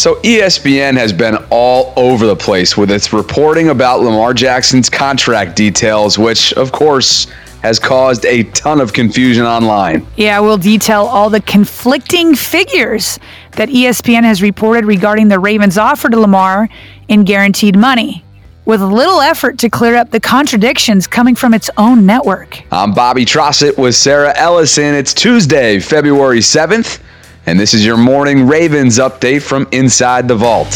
So 0.00 0.14
ESPN 0.22 0.96
has 0.96 1.12
been 1.12 1.36
all 1.50 1.92
over 1.94 2.26
the 2.26 2.34
place 2.34 2.74
with 2.74 2.90
its 2.90 3.12
reporting 3.12 3.68
about 3.68 4.00
Lamar 4.00 4.32
Jackson's 4.32 4.88
contract 4.88 5.54
details, 5.54 6.18
which, 6.18 6.54
of 6.54 6.72
course, 6.72 7.26
has 7.62 7.78
caused 7.78 8.24
a 8.24 8.44
ton 8.44 8.80
of 8.80 8.94
confusion 8.94 9.44
online. 9.44 10.06
Yeah, 10.16 10.40
we'll 10.40 10.56
detail 10.56 11.02
all 11.02 11.28
the 11.28 11.42
conflicting 11.42 12.34
figures 12.34 13.18
that 13.56 13.68
ESPN 13.68 14.22
has 14.22 14.40
reported 14.40 14.86
regarding 14.86 15.28
the 15.28 15.38
Ravens' 15.38 15.76
offer 15.76 16.08
to 16.08 16.18
Lamar 16.18 16.70
in 17.08 17.24
guaranteed 17.24 17.76
money. 17.76 18.24
With 18.64 18.80
little 18.80 19.20
effort 19.20 19.58
to 19.58 19.68
clear 19.68 19.96
up 19.96 20.12
the 20.12 20.20
contradictions 20.20 21.06
coming 21.06 21.34
from 21.34 21.52
its 21.52 21.68
own 21.76 22.06
network. 22.06 22.62
I'm 22.72 22.94
Bobby 22.94 23.26
Trossett 23.26 23.76
with 23.76 23.94
Sarah 23.94 24.32
Ellison. 24.34 24.94
It's 24.94 25.12
Tuesday, 25.12 25.78
February 25.78 26.40
7th. 26.40 27.00
And 27.46 27.58
this 27.58 27.74
is 27.74 27.84
your 27.84 27.96
morning 27.96 28.46
Ravens 28.46 28.98
update 28.98 29.42
from 29.42 29.66
inside 29.72 30.28
the 30.28 30.34
vault. 30.36 30.72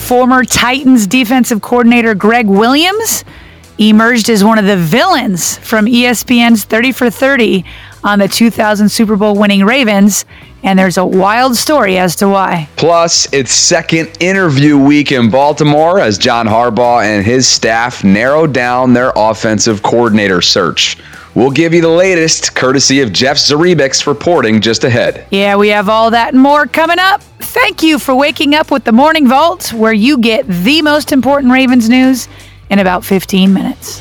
Former 0.00 0.44
Titans 0.44 1.06
defensive 1.06 1.60
coordinator 1.60 2.14
Gregg 2.14 2.46
Williams 2.46 3.24
emerged 3.78 4.30
as 4.30 4.42
one 4.42 4.58
of 4.58 4.64
the 4.64 4.76
villains 4.76 5.58
from 5.58 5.86
ESPN's 5.86 6.64
30 6.64 6.92
for 6.92 7.10
30 7.10 7.64
on 8.02 8.18
the 8.18 8.28
2000 8.28 8.88
Super 8.88 9.16
Bowl 9.16 9.34
winning 9.34 9.64
Ravens. 9.64 10.24
And 10.62 10.78
there's 10.78 10.96
a 10.96 11.04
wild 11.06 11.56
story 11.56 11.98
as 11.98 12.16
to 12.16 12.28
why. 12.28 12.68
Plus, 12.76 13.32
it's 13.32 13.52
second 13.52 14.10
interview 14.20 14.76
week 14.78 15.12
in 15.12 15.30
Baltimore 15.30 16.00
as 16.00 16.18
John 16.18 16.46
Harbaugh 16.46 17.04
and 17.04 17.24
his 17.24 17.46
staff 17.46 18.02
narrow 18.02 18.46
down 18.46 18.92
their 18.92 19.12
offensive 19.14 19.82
coordinator 19.82 20.42
search. 20.42 20.96
We'll 21.38 21.52
give 21.52 21.72
you 21.72 21.80
the 21.80 21.88
latest, 21.88 22.56
courtesy 22.56 23.00
of 23.00 23.12
Jeff 23.12 23.36
Zrebiec's 23.36 24.08
reporting 24.08 24.60
just 24.60 24.82
ahead. 24.82 25.24
Yeah, 25.30 25.54
we 25.54 25.68
have 25.68 25.88
all 25.88 26.10
that 26.10 26.34
and 26.34 26.42
more 26.42 26.66
coming 26.66 26.98
up. 26.98 27.22
Thank 27.38 27.80
you 27.80 28.00
for 28.00 28.12
waking 28.12 28.56
up 28.56 28.72
with 28.72 28.82
the 28.82 28.90
Morning 28.90 29.28
Vault, 29.28 29.72
where 29.72 29.92
you 29.92 30.18
get 30.18 30.48
the 30.48 30.82
most 30.82 31.12
important 31.12 31.52
Ravens 31.52 31.88
news 31.88 32.26
in 32.70 32.80
about 32.80 33.04
15 33.04 33.54
minutes. 33.54 34.00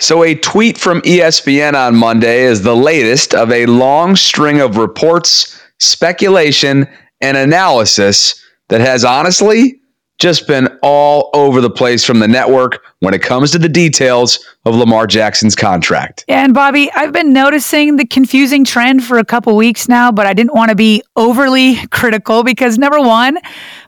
So, 0.00 0.24
a 0.24 0.34
tweet 0.34 0.76
from 0.76 1.00
ESPN 1.02 1.74
on 1.74 1.94
Monday 1.94 2.42
is 2.42 2.60
the 2.60 2.74
latest 2.74 3.36
of 3.36 3.52
a 3.52 3.66
long 3.66 4.16
string 4.16 4.60
of 4.60 4.78
reports, 4.78 5.62
speculation, 5.78 6.88
and 7.20 7.36
analysis 7.36 8.34
that 8.68 8.80
has 8.80 9.04
honestly 9.04 9.80
just 10.24 10.46
been 10.46 10.66
all 10.82 11.28
over 11.34 11.60
the 11.60 11.68
place 11.68 12.02
from 12.02 12.18
the 12.18 12.26
network 12.26 12.82
when 13.00 13.12
it 13.12 13.20
comes 13.20 13.50
to 13.50 13.58
the 13.58 13.68
details 13.68 14.42
of 14.64 14.74
Lamar 14.74 15.06
Jackson's 15.06 15.54
contract. 15.54 16.24
And 16.28 16.54
Bobby, 16.54 16.90
I've 16.92 17.12
been 17.12 17.34
noticing 17.34 17.96
the 17.96 18.06
confusing 18.06 18.64
trend 18.64 19.04
for 19.04 19.18
a 19.18 19.24
couple 19.26 19.54
weeks 19.54 19.86
now, 19.86 20.10
but 20.10 20.26
I 20.26 20.32
didn't 20.32 20.54
want 20.54 20.70
to 20.70 20.74
be 20.74 21.02
overly 21.14 21.76
critical 21.90 22.42
because 22.42 22.78
number 22.78 22.98
one, 23.00 23.36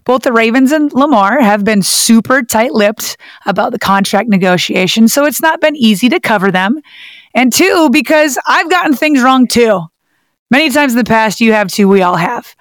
both 0.04 0.24
the 0.24 0.32
Ravens 0.32 0.72
and 0.72 0.92
Lamar 0.92 1.40
have 1.40 1.64
been 1.64 1.80
super 1.80 2.42
tight 2.42 2.74
lipped 2.74 3.16
about 3.46 3.72
the 3.72 3.78
contract 3.78 4.28
negotiation. 4.28 5.08
So 5.08 5.24
it's 5.24 5.40
not 5.40 5.62
been 5.62 5.74
easy 5.74 6.10
to 6.10 6.20
cover 6.20 6.50
them. 6.50 6.82
And 7.32 7.50
two, 7.50 7.88
because 7.90 8.38
I've 8.46 8.68
gotten 8.68 8.94
things 8.94 9.22
wrong 9.22 9.46
too. 9.46 9.86
Many 10.50 10.68
times 10.68 10.92
in 10.92 10.98
the 10.98 11.04
past, 11.04 11.40
you 11.40 11.54
have 11.54 11.68
too, 11.68 11.88
we 11.88 12.02
all 12.02 12.16
have. 12.16 12.54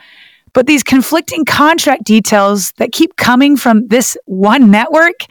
But 0.56 0.68
these 0.68 0.84
conflicting 0.84 1.44
contract 1.44 2.06
details 2.06 2.72
that 2.78 2.94
keep 2.94 3.18
coming 3.18 3.58
from 3.58 3.88
this 3.90 4.18
one 4.26 4.72
network 4.72 5.26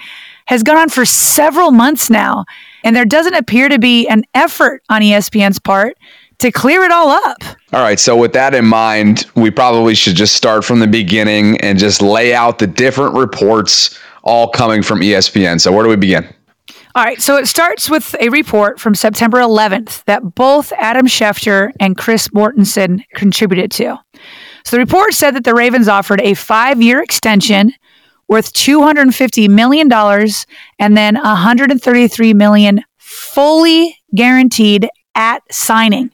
has 0.46 0.62
gone 0.62 0.76
on 0.76 0.90
for 0.90 1.06
several 1.06 1.70
months 1.70 2.10
now. 2.10 2.44
And 2.84 2.94
there 2.94 3.06
doesn't 3.06 3.34
appear 3.34 3.70
to 3.70 3.78
be 3.78 4.06
an 4.06 4.24
effort 4.34 4.82
on 4.90 5.00
ESPN's 5.00 5.58
part 5.58 5.96
to 6.38 6.52
clear 6.52 6.82
it 6.82 6.92
all 6.92 7.08
up. 7.08 7.42
All 7.72 7.80
right. 7.80 7.98
So, 7.98 8.14
with 8.14 8.34
that 8.34 8.54
in 8.54 8.66
mind, 8.66 9.26
we 9.34 9.50
probably 9.50 9.94
should 9.94 10.14
just 10.14 10.36
start 10.36 10.62
from 10.62 10.78
the 10.78 10.86
beginning 10.86 11.58
and 11.62 11.78
just 11.78 12.02
lay 12.02 12.34
out 12.34 12.58
the 12.58 12.66
different 12.66 13.14
reports 13.14 13.98
all 14.24 14.50
coming 14.50 14.82
from 14.82 15.00
ESPN. 15.00 15.58
So, 15.58 15.72
where 15.72 15.84
do 15.84 15.88
we 15.88 15.96
begin? 15.96 16.28
All 16.96 17.02
right, 17.02 17.20
so 17.20 17.36
it 17.36 17.48
starts 17.48 17.90
with 17.90 18.14
a 18.20 18.28
report 18.28 18.78
from 18.78 18.94
September 18.94 19.38
11th 19.38 20.04
that 20.04 20.36
both 20.36 20.72
Adam 20.78 21.06
Schefter 21.06 21.72
and 21.80 21.96
Chris 21.96 22.28
Mortensen 22.28 23.02
contributed 23.16 23.72
to. 23.72 23.98
So 24.64 24.76
the 24.76 24.80
report 24.80 25.12
said 25.14 25.32
that 25.32 25.44
the 25.44 25.54
Ravens 25.54 25.88
offered 25.88 26.20
a 26.20 26.34
five 26.34 26.80
year 26.80 27.02
extension 27.02 27.74
worth 28.28 28.52
$250 28.52 29.48
million 29.48 29.92
and 30.78 30.96
then 30.96 31.14
133 31.14 32.34
million 32.34 32.82
fully 32.96 33.98
guaranteed 34.14 34.88
at 35.14 35.42
signing. 35.52 36.10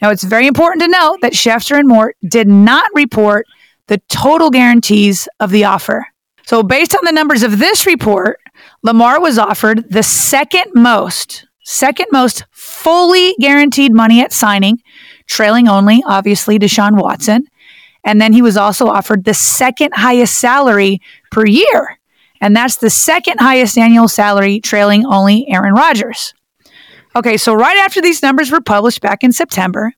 Now, 0.00 0.10
it's 0.10 0.24
very 0.24 0.46
important 0.46 0.82
to 0.82 0.88
note 0.88 1.18
that 1.22 1.32
Schefter 1.32 1.78
and 1.78 1.86
Mort 1.86 2.16
did 2.26 2.48
not 2.48 2.90
report 2.94 3.46
the 3.86 3.98
total 4.08 4.50
guarantees 4.50 5.28
of 5.38 5.50
the 5.50 5.64
offer. 5.64 6.06
So, 6.44 6.62
based 6.64 6.94
on 6.94 7.04
the 7.04 7.12
numbers 7.12 7.44
of 7.44 7.58
this 7.58 7.86
report, 7.86 8.40
Lamar 8.82 9.20
was 9.20 9.38
offered 9.38 9.88
the 9.90 10.02
second 10.02 10.72
most, 10.74 11.46
second 11.62 12.06
most 12.10 12.44
fully 12.50 13.36
guaranteed 13.38 13.92
money 13.92 14.20
at 14.20 14.32
signing, 14.32 14.82
trailing 15.28 15.68
only, 15.68 16.02
obviously, 16.04 16.58
Deshaun 16.58 17.00
Watson. 17.00 17.46
And 18.04 18.20
then 18.20 18.32
he 18.32 18.42
was 18.42 18.56
also 18.56 18.88
offered 18.88 19.24
the 19.24 19.34
second 19.34 19.92
highest 19.94 20.36
salary 20.36 21.00
per 21.30 21.46
year. 21.46 21.98
And 22.40 22.56
that's 22.56 22.76
the 22.76 22.90
second 22.90 23.38
highest 23.38 23.78
annual 23.78 24.08
salary, 24.08 24.60
trailing 24.60 25.06
only 25.06 25.46
Aaron 25.48 25.74
Rodgers. 25.74 26.34
Okay, 27.14 27.36
so 27.36 27.54
right 27.54 27.76
after 27.78 28.00
these 28.00 28.22
numbers 28.22 28.50
were 28.50 28.60
published 28.60 29.00
back 29.00 29.22
in 29.22 29.32
September, 29.32 29.92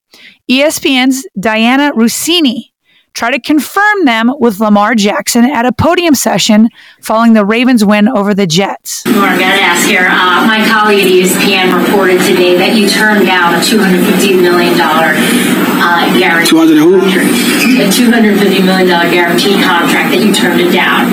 ESPN's 0.50 1.26
Dianna 1.38 1.92
Russini 1.92 2.73
tried 3.14 3.30
to 3.30 3.40
confirm 3.40 4.04
them 4.04 4.34
with 4.38 4.58
Lamar 4.58 4.94
Jackson 4.96 5.44
at 5.44 5.64
a 5.64 5.72
podium 5.72 6.14
session 6.14 6.68
following 7.00 7.32
the 7.32 7.44
Ravens' 7.44 7.84
win 7.84 8.08
over 8.08 8.34
the 8.34 8.46
Jets. 8.46 9.06
Lamar, 9.06 9.30
I 9.30 9.38
got 9.38 9.54
to 9.54 9.62
ask 9.62 9.86
here. 9.88 10.06
Uh, 10.10 10.44
my 10.46 10.66
colleague 10.66 11.06
at 11.06 11.10
ESPN 11.10 11.70
reported 11.70 12.18
today 12.26 12.58
that 12.58 12.74
you 12.74 12.90
turned 12.90 13.24
down 13.24 13.54
a 13.54 13.58
$250 13.58 14.42
million 14.42 14.74
uh, 14.78 16.18
guarantee. 16.18 16.50
200 16.50 16.76
who? 16.76 16.98
A 16.98 17.86
$250 17.86 18.66
million 18.66 18.90
guarantee 19.14 19.62
contract 19.62 20.10
that 20.10 20.18
you 20.18 20.34
turned 20.34 20.60
it 20.60 20.72
down. 20.74 21.06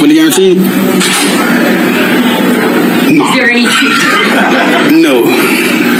Fully 0.00 0.14
guaranteed? 0.16 0.56
No. 3.12 3.28
Is 3.28 3.36
there 3.36 3.50
any 3.50 3.68
truth? 3.68 4.00
No. 4.90 5.20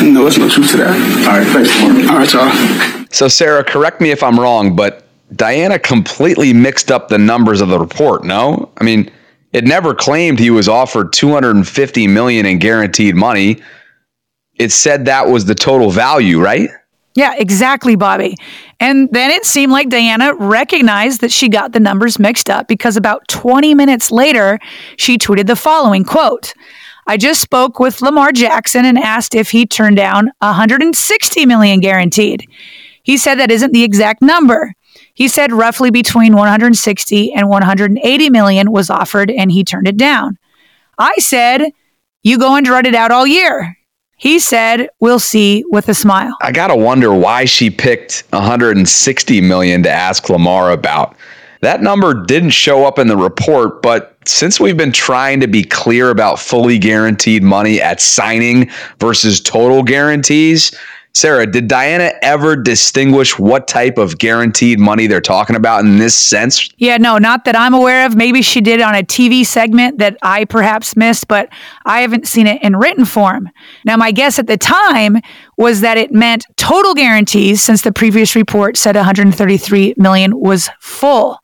No, 0.03 0.23
there's 0.23 0.39
no 0.39 0.49
truth 0.49 0.71
to 0.73 0.77
that. 0.79 0.97
All 1.29 1.39
right, 1.39 1.47
thanks, 1.53 1.71
Mark. 1.83 2.09
All 2.11 2.19
right, 2.19 2.33
y'all. 2.33 3.07
So, 3.11 3.29
Sarah, 3.29 3.63
correct 3.63 4.01
me 4.01 4.11
if 4.11 4.23
I'm 4.23 4.41
wrong, 4.41 4.75
but 4.75 5.05
Dianna 5.35 5.83
completely 5.83 6.53
mixed 6.53 6.91
up 6.91 7.09
the 7.09 7.19
numbers 7.19 7.61
of 7.61 7.69
the 7.69 7.79
report. 7.79 8.25
No, 8.25 8.71
I 8.79 8.85
mean, 8.85 9.11
it 9.53 9.65
never 9.65 9.95
claimed 9.95 10.39
he 10.39 10.51
was 10.51 10.69
offered 10.69 11.13
250 11.13 12.07
million 12.07 12.47
in 12.47 12.59
guaranteed 12.59 13.15
money. 13.15 13.63
it 14.57 14.71
said 14.71 15.05
that 15.07 15.29
was 15.29 15.45
the 15.47 15.55
total 15.55 15.91
value, 15.91 16.41
right? 16.41 16.69
Yeah, 17.15 17.35
exactly, 17.37 17.95
Bobby. 17.97 18.37
And 18.81 19.09
then 19.13 19.31
it 19.31 19.45
seemed 19.45 19.73
like 19.73 19.89
Dianna 19.89 20.35
recognized 20.39 21.21
that 21.21 21.31
she 21.31 21.49
got 21.49 21.73
the 21.73 21.81
numbers 21.81 22.19
mixed 22.19 22.49
up 22.49 22.69
because 22.69 22.97
about 22.97 23.29
20 23.29 23.75
minutes 23.75 24.11
later, 24.11 24.59
she 24.97 25.19
tweeted 25.19 25.47
the 25.47 25.57
following 25.57 26.05
quote, 26.05 26.55
I 27.07 27.17
just 27.17 27.41
spoke 27.41 27.79
with 27.79 28.01
Lamar 28.01 28.33
Jackson 28.33 28.85
and 28.85 28.99
asked 28.99 29.35
if 29.35 29.51
he 29.51 29.67
turned 29.67 29.97
down 29.97 30.31
160 30.39 31.47
million 31.47 31.81
guaranteed. 31.81 32.49
He 33.03 33.19
said 33.19 33.35
that 33.37 33.51
isn't 33.51 33.73
the 33.73 33.83
exact 33.83 34.23
number. 34.23 34.73
He 35.15 35.29
said 35.29 35.53
roughly 35.53 35.91
between 35.91 36.35
160 36.35 37.33
and 37.33 37.49
180 37.49 38.31
million 38.31 38.73
was 38.73 38.91
offered 38.91 39.31
and 39.31 39.53
he 39.53 39.65
turned 39.65 39.89
it 39.89 39.97
down. 39.97 40.39
I 40.99 41.15
said, 41.19 41.73
"You 42.23 42.39
go 42.39 42.57
and 42.57 42.67
run 42.67 42.87
it 42.87 42.95
out 42.95 43.11
all 43.11 43.27
year." 43.27 43.77
He 44.17 44.39
said, 44.39 44.89
"We'll 45.01 45.19
see" 45.19 45.65
with 45.69 45.89
a 45.89 45.95
smile. 45.95 46.37
I 46.41 46.53
got 46.53 46.69
to 46.69 46.77
wonder 46.77 47.13
why 47.13 47.45
she 47.45 47.71
picked 47.71 48.25
160 48.33 49.41
million 49.41 49.83
to 49.83 49.91
ask 49.91 50.29
Lamar 50.29 50.71
about. 50.71 51.17
That 51.61 51.83
number 51.83 52.15
didn't 52.15 52.51
show 52.51 52.85
up 52.85 52.99
in 52.99 53.07
the 53.07 53.17
report, 53.17 53.83
but 53.83 54.17
since 54.25 54.59
we've 54.59 54.77
been 54.77 54.93
trying 54.93 55.41
to 55.41 55.47
be 55.47 55.63
clear 55.63 56.11
about 56.11 56.39
fully 56.39 56.79
guaranteed 56.79 57.43
money 57.43 57.81
at 57.81 58.01
signing 58.01 58.71
versus 58.99 59.41
total 59.41 59.83
guarantees, 59.83 60.73
Sarah, 61.15 61.47
did 61.47 61.69
Dianna 61.69 62.13
ever 62.23 62.57
distinguish 62.57 63.39
what 63.39 63.69
type 63.69 63.99
of 63.99 64.19
guaranteed 64.19 64.81
money 64.81 65.07
they're 65.07 65.21
talking 65.21 65.57
about 65.57 65.85
in 65.85 65.99
this 65.99 66.15
sense? 66.15 66.71
Yeah, 66.79 66.97
no, 66.97 67.19
not 67.19 67.45
that 67.45 67.55
I'm 67.55 67.75
aware 67.75 68.07
of. 68.07 68.17
Maybe 68.17 68.41
she 68.41 68.63
did 68.63 68.81
on 68.81 68.95
a 68.95 69.03
TV 69.03 69.45
segment 69.45 69.99
that 69.99 70.17
I 70.23 70.47
perhaps 70.47 70.97
missed, 70.97 71.29
but 71.29 71.51
I 71.85 72.01
haven't 72.01 72.27
seen 72.27 72.47
it 72.47 72.63
in 72.63 72.77
written 72.77 73.05
form. 73.05 73.51
Now, 73.85 73.97
my 73.99 74.11
guess 74.11 74.39
at 74.39 74.47
the 74.47 74.57
time 74.57 75.19
was 75.59 75.83
that 75.83 75.99
it 75.99 76.13
meant 76.13 76.47
total 76.57 76.95
guarantees 76.95 77.63
since 77.63 77.83
the 77.83 77.93
previous 77.93 78.35
report 78.35 78.79
said 78.79 78.97
133 78.97 79.95
million 79.99 80.39
was 80.39 80.71
full. 80.81 81.39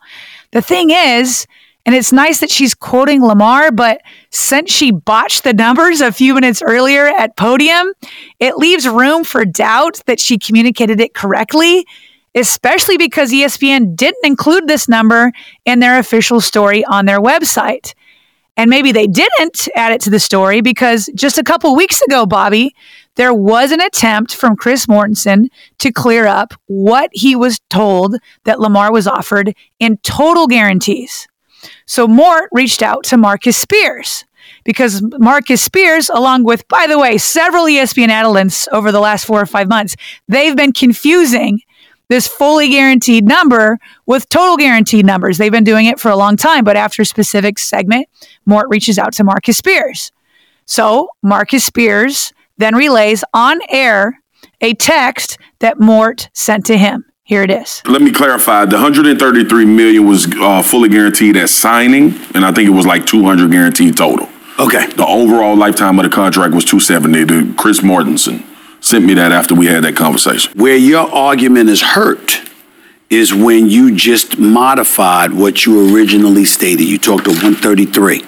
The 0.53 0.63
thing 0.63 0.91
is, 0.91 1.47
and 1.89 1.95
it's 1.95 2.13
nice 2.13 2.41
that 2.41 2.51
she's 2.51 2.75
quoting 2.75 3.25
Lamar, 3.25 3.73
but 3.73 4.03
since 4.29 4.71
she 4.71 4.91
botched 4.91 5.43
the 5.43 5.55
numbers 5.55 6.03
a 6.03 6.13
few 6.13 6.35
minutes 6.35 6.61
earlier 6.61 7.07
at 7.07 7.35
podium, 7.35 7.95
it 8.39 8.59
leaves 8.59 8.87
room 8.87 9.25
for 9.25 9.47
doubt 9.47 10.03
that 10.05 10.21
she 10.21 10.37
communicated 10.37 11.01
it 11.01 11.15
correctly, 11.15 11.87
especially 12.35 12.99
because 12.99 13.33
ESPN 13.33 13.97
didn't 13.97 14.23
include 14.27 14.69
this 14.69 14.87
number 14.87 15.33
in 15.65 15.79
their 15.79 15.99
official 15.99 16.43
story 16.43 16.85
on 16.85 17.07
their 17.07 17.21
website. 17.21 17.95
And 18.59 18.69
maybe 18.69 18.93
they 18.93 19.07
didn't 19.07 19.67
add 19.75 19.93
it 19.93 20.03
to 20.03 20.11
the 20.11 20.21
story 20.21 20.61
because 20.61 21.09
just 21.15 21.39
a 21.39 21.43
couple 21.43 21.75
weeks 21.75 22.03
ago, 22.03 22.27
Bobby, 22.27 22.75
there 23.15 23.33
was 23.33 23.73
an 23.73 23.81
attempt 23.81 24.35
from 24.35 24.57
Chris 24.57 24.85
Mortensen 24.85 25.49
to 25.79 25.91
clear 25.91 26.27
up 26.27 26.53
what 26.67 27.09
he 27.15 27.35
was 27.35 27.61
told 27.71 28.17
that 28.45 28.61
Lamar 28.61 28.93
was 28.93 29.07
offered 29.07 29.55
in 29.81 29.97
total 30.03 30.47
guarantees. 30.47 31.27
So 31.87 32.07
Mort 32.07 32.49
reached 32.53 32.83
out 32.83 33.05
to 33.05 33.17
Marcus 33.17 33.57
Spears 33.57 34.25
because 34.65 35.03
Marcus 35.19 35.63
Spears, 35.63 36.09
along 36.09 36.45
with, 36.45 36.67
by 36.69 36.87
the 36.87 36.99
way, 36.99 37.19
several 37.19 37.65
ESPN 37.65 38.09
analysts 38.09 38.69
over 38.73 38.93
the 38.93 39.01
last 39.01 39.25
four 39.25 39.41
or 39.41 39.47
five 39.47 39.69
months, 39.69 39.97
they've 40.29 40.57
been 40.57 40.73
confusing 40.73 41.61
this 42.09 42.27
fully 42.27 42.71
guaranteed 42.71 43.27
number 43.27 43.79
with 44.07 44.29
total 44.29 44.57
guaranteed 44.57 45.05
numbers. 45.05 45.39
They've 45.39 45.53
been 45.53 45.65
doing 45.65 45.87
it 45.87 46.01
for 46.01 46.11
a 46.11 46.17
long 46.17 46.37
time, 46.37 46.65
but 46.65 46.77
after 46.77 47.03
a 47.03 47.07
specific 47.07 47.59
segment, 47.59 48.09
Mort 48.47 48.67
reaches 48.71 48.99
out 48.99 49.13
to 49.15 49.25
Marcus 49.25 49.59
Spears. 49.59 50.11
So 50.65 51.11
Marcus 51.23 51.65
Spears 51.65 52.33
then 52.57 52.75
relays 52.75 53.25
on 53.35 53.61
air 53.69 54.21
a 54.61 54.75
text 54.75 55.39
that 55.61 55.79
Mort 55.79 56.29
sent 56.33 56.67
to 56.67 56.77
him. 56.77 57.05
Here 57.29 57.43
it 57.43 57.51
is. 57.51 57.83
Let 57.85 58.01
me 58.01 58.11
clarify. 58.11 58.65
The 58.65 58.77
133 58.77 59.67
million 59.67 60.09
was 60.09 60.27
uh, 60.41 60.63
fully 60.63 60.89
guaranteed 60.89 61.37
at 61.37 61.51
signing, 61.51 62.15
and 62.35 62.43
I 62.43 62.53
think 62.53 62.67
it 62.67 62.73
was 62.73 62.87
like 62.87 63.05
200 63.05 63.51
guaranteed 63.51 63.99
total. 63.99 64.31
Okay. 64.59 64.87
The 64.87 65.07
overall 65.07 65.55
lifetime 65.55 65.99
of 65.99 66.05
the 66.05 66.11
contract 66.11 66.55
was 66.55 66.65
270. 66.65 67.25
The 67.25 67.55
Chris 67.59 67.81
Mortensen 67.81 68.43
sent 68.81 69.05
me 69.05 69.13
that 69.13 69.31
after 69.31 69.55
we 69.55 69.67
had 69.67 69.85
that 69.85 69.95
conversation. 69.95 70.59
Where 70.59 70.79
your 70.79 71.07
argument 71.15 71.69
is 71.69 71.83
hurt 71.83 72.41
is 73.11 73.35
when 73.35 73.69
you 73.69 73.95
just 73.95 74.39
modified 74.39 75.35
what 75.35 75.67
you 75.67 75.95
originally 75.95 76.47
stated. 76.47 76.85
You 76.89 76.97
talked 76.97 77.25
to 77.25 77.31
133. 77.31 78.25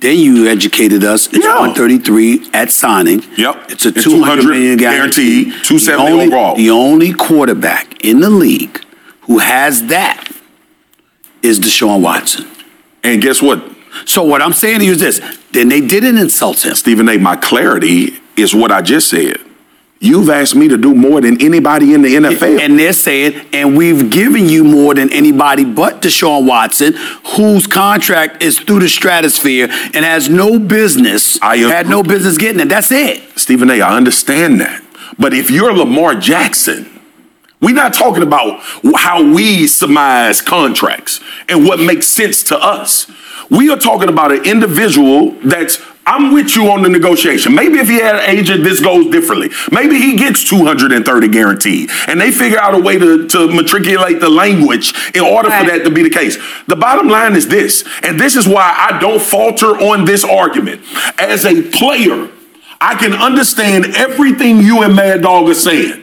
Then 0.00 0.18
you 0.18 0.48
educated 0.48 1.04
us. 1.04 1.26
It's 1.26 1.44
Yeah. 1.44 1.58
133 1.60 2.48
at 2.54 2.70
signing. 2.70 3.22
Yep. 3.36 3.70
It's 3.70 3.84
a 3.84 3.88
It's 3.90 4.02
200 4.04 4.42
200 4.42 4.44
million 4.46 4.76
guarantee. 4.78 5.44
guaranteed, 5.44 5.64
270 5.64 6.06
the 6.06 6.12
only, 6.12 6.26
overall. 6.26 6.56
The 6.56 6.70
only 6.70 7.12
quarterback 7.12 8.02
in 8.04 8.20
the 8.20 8.30
league 8.30 8.80
who 9.22 9.38
has 9.38 9.84
that 9.86 10.24
is 11.42 11.60
Deshaun 11.60 12.00
Watson. 12.00 12.46
And 13.04 13.20
guess 13.22 13.40
what, 13.42 13.62
So 14.06 14.22
what 14.22 14.40
I'm 14.40 14.52
saying 14.52 14.78
to 14.80 14.84
you 14.84 14.92
is 14.92 15.00
this: 15.00 15.20
then 15.52 15.68
they 15.68 15.80
didn't 15.80 16.16
insult 16.18 16.64
him. 16.64 16.74
Stephen 16.74 17.08
A., 17.08 17.18
my 17.18 17.36
clarity 17.36 18.20
is 18.36 18.54
what 18.54 18.70
I 18.72 18.80
just 18.82 19.08
said. 19.08 19.38
You've 20.02 20.30
asked 20.30 20.56
me 20.56 20.66
to 20.68 20.78
do 20.78 20.94
more 20.94 21.20
than 21.20 21.42
anybody 21.42 21.92
in 21.92 22.00
the 22.00 22.14
NFL. 22.14 22.58
And 22.58 22.78
they're 22.78 22.94
saying, 22.94 23.48
and 23.52 23.76
we've 23.76 24.10
given 24.10 24.48
you 24.48 24.64
more 24.64 24.94
than 24.94 25.12
anybody 25.12 25.66
but 25.66 26.00
Deshaun 26.00 26.46
Watson, 26.46 26.94
whose 27.36 27.66
contract 27.66 28.42
is 28.42 28.58
through 28.58 28.80
the 28.80 28.88
stratosphere 28.88 29.68
and 29.68 29.96
has 29.96 30.30
no 30.30 30.58
business, 30.58 31.38
I 31.42 31.58
had 31.58 31.86
no 31.86 32.02
business 32.02 32.38
getting 32.38 32.60
it. 32.60 32.70
That's 32.70 32.90
it. 32.90 33.38
Stephen 33.38 33.68
A., 33.68 33.82
I 33.82 33.94
understand 33.94 34.62
that. 34.62 34.82
But 35.18 35.34
if 35.34 35.50
you're 35.50 35.74
Lamar 35.74 36.14
Jackson, 36.14 36.98
we're 37.60 37.74
not 37.74 37.92
talking 37.92 38.22
about 38.22 38.60
how 38.96 39.22
we 39.22 39.66
surmise 39.66 40.40
contracts 40.40 41.20
and 41.46 41.66
what 41.66 41.78
makes 41.78 42.06
sense 42.06 42.42
to 42.44 42.56
us. 42.58 43.06
We 43.50 43.68
are 43.68 43.76
talking 43.76 44.08
about 44.08 44.32
an 44.32 44.46
individual 44.46 45.32
that's, 45.44 45.76
I'm 46.06 46.32
with 46.32 46.56
you 46.56 46.70
on 46.70 46.82
the 46.82 46.88
negotiation. 46.88 47.54
Maybe 47.54 47.78
if 47.78 47.88
he 47.88 48.00
had 48.00 48.16
an 48.16 48.30
agent, 48.30 48.64
this 48.64 48.80
goes 48.80 49.10
differently. 49.10 49.50
Maybe 49.70 49.98
he 49.98 50.16
gets 50.16 50.42
230 50.48 51.28
guaranteed 51.28 51.90
and 52.08 52.20
they 52.20 52.32
figure 52.32 52.58
out 52.58 52.74
a 52.74 52.78
way 52.78 52.98
to, 52.98 53.28
to 53.28 53.48
matriculate 53.48 54.20
the 54.20 54.28
language 54.28 54.94
in 55.14 55.22
order 55.22 55.50
for 55.50 55.64
that 55.66 55.82
to 55.84 55.90
be 55.90 56.02
the 56.02 56.10
case. 56.10 56.38
The 56.66 56.76
bottom 56.76 57.08
line 57.08 57.36
is 57.36 57.48
this, 57.48 57.84
and 58.02 58.18
this 58.18 58.34
is 58.34 58.48
why 58.48 58.74
I 58.90 58.98
don't 58.98 59.20
falter 59.20 59.78
on 59.78 60.04
this 60.04 60.24
argument. 60.24 60.82
As 61.18 61.44
a 61.44 61.62
player, 61.70 62.30
I 62.80 62.94
can 62.94 63.12
understand 63.12 63.94
everything 63.94 64.62
you 64.62 64.82
and 64.82 64.96
Mad 64.96 65.22
Dog 65.22 65.48
are 65.48 65.54
saying. 65.54 66.02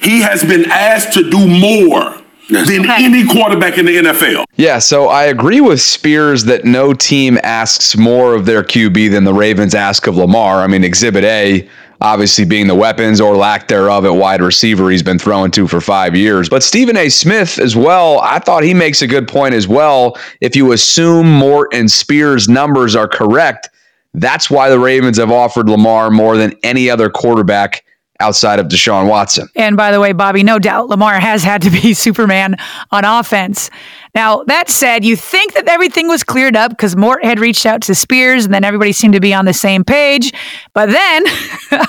He 0.00 0.22
has 0.22 0.42
been 0.42 0.70
asked 0.70 1.14
to 1.14 1.30
do 1.30 1.46
more. 1.46 2.19
Than 2.50 2.80
Okay. 2.90 3.04
any 3.04 3.26
quarterback 3.26 3.78
in 3.78 3.86
the 3.86 3.96
NFL. 3.98 4.44
Yeah, 4.56 4.78
so 4.78 5.08
I 5.08 5.24
agree 5.24 5.60
with 5.60 5.80
Spears 5.80 6.44
that 6.44 6.64
no 6.64 6.92
team 6.92 7.38
asks 7.42 7.96
more 7.96 8.34
of 8.34 8.46
their 8.46 8.62
QB 8.62 9.10
than 9.10 9.24
the 9.24 9.34
Ravens 9.34 9.74
ask 9.74 10.06
of 10.06 10.16
Lamar. 10.16 10.62
I 10.62 10.66
mean, 10.66 10.84
Exhibit 10.84 11.24
A, 11.24 11.68
obviously 12.00 12.44
being 12.44 12.66
the 12.66 12.74
weapons 12.74 13.20
or 13.20 13.36
lack 13.36 13.68
thereof 13.68 14.04
at 14.04 14.14
wide 14.14 14.40
receiver 14.42 14.90
he's 14.90 15.02
been 15.02 15.18
throwing 15.18 15.50
to 15.52 15.68
for 15.68 15.80
five 15.80 16.16
years. 16.16 16.48
But 16.48 16.62
Stephen 16.62 16.96
A. 16.96 17.08
Smith 17.08 17.58
as 17.58 17.76
well, 17.76 18.20
I 18.20 18.38
thought 18.38 18.62
he 18.62 18.74
makes 18.74 19.02
a 19.02 19.06
good 19.06 19.28
point 19.28 19.54
as 19.54 19.68
well. 19.68 20.18
If 20.40 20.56
you 20.56 20.72
assume 20.72 21.30
Mort 21.30 21.68
and 21.74 21.90
Spears' 21.90 22.48
numbers 22.48 22.96
are 22.96 23.06
correct, 23.08 23.68
that's 24.14 24.50
why 24.50 24.70
the 24.70 24.78
Ravens 24.78 25.18
have 25.18 25.30
offered 25.30 25.68
Lamar 25.68 26.10
more 26.10 26.36
than 26.36 26.54
any 26.64 26.90
other 26.90 27.10
quarterback 27.10 27.84
outside 28.20 28.58
of 28.58 28.66
Deshaun 28.66 29.08
Watson. 29.08 29.48
And 29.56 29.76
by 29.76 29.90
the 29.90 30.00
way, 30.00 30.12
Bobby, 30.12 30.42
no 30.42 30.58
doubt 30.58 30.88
Lamar 30.88 31.18
has 31.18 31.42
had 31.42 31.62
to 31.62 31.70
be 31.70 31.94
Superman 31.94 32.56
on 32.90 33.04
offense. 33.04 33.70
Now, 34.14 34.42
that 34.44 34.68
said, 34.68 35.04
you 35.04 35.16
think 35.16 35.54
that 35.54 35.68
everything 35.68 36.08
was 36.08 36.24
cleared 36.24 36.56
up 36.56 36.70
because 36.70 36.96
Mort 36.96 37.24
had 37.24 37.38
reached 37.38 37.66
out 37.66 37.82
to 37.82 37.94
Spears 37.94 38.44
and 38.44 38.54
then 38.54 38.64
everybody 38.64 38.92
seemed 38.92 39.14
to 39.14 39.20
be 39.20 39.32
on 39.32 39.44
the 39.44 39.52
same 39.52 39.84
page. 39.84 40.32
But 40.72 40.90
then 40.90 41.24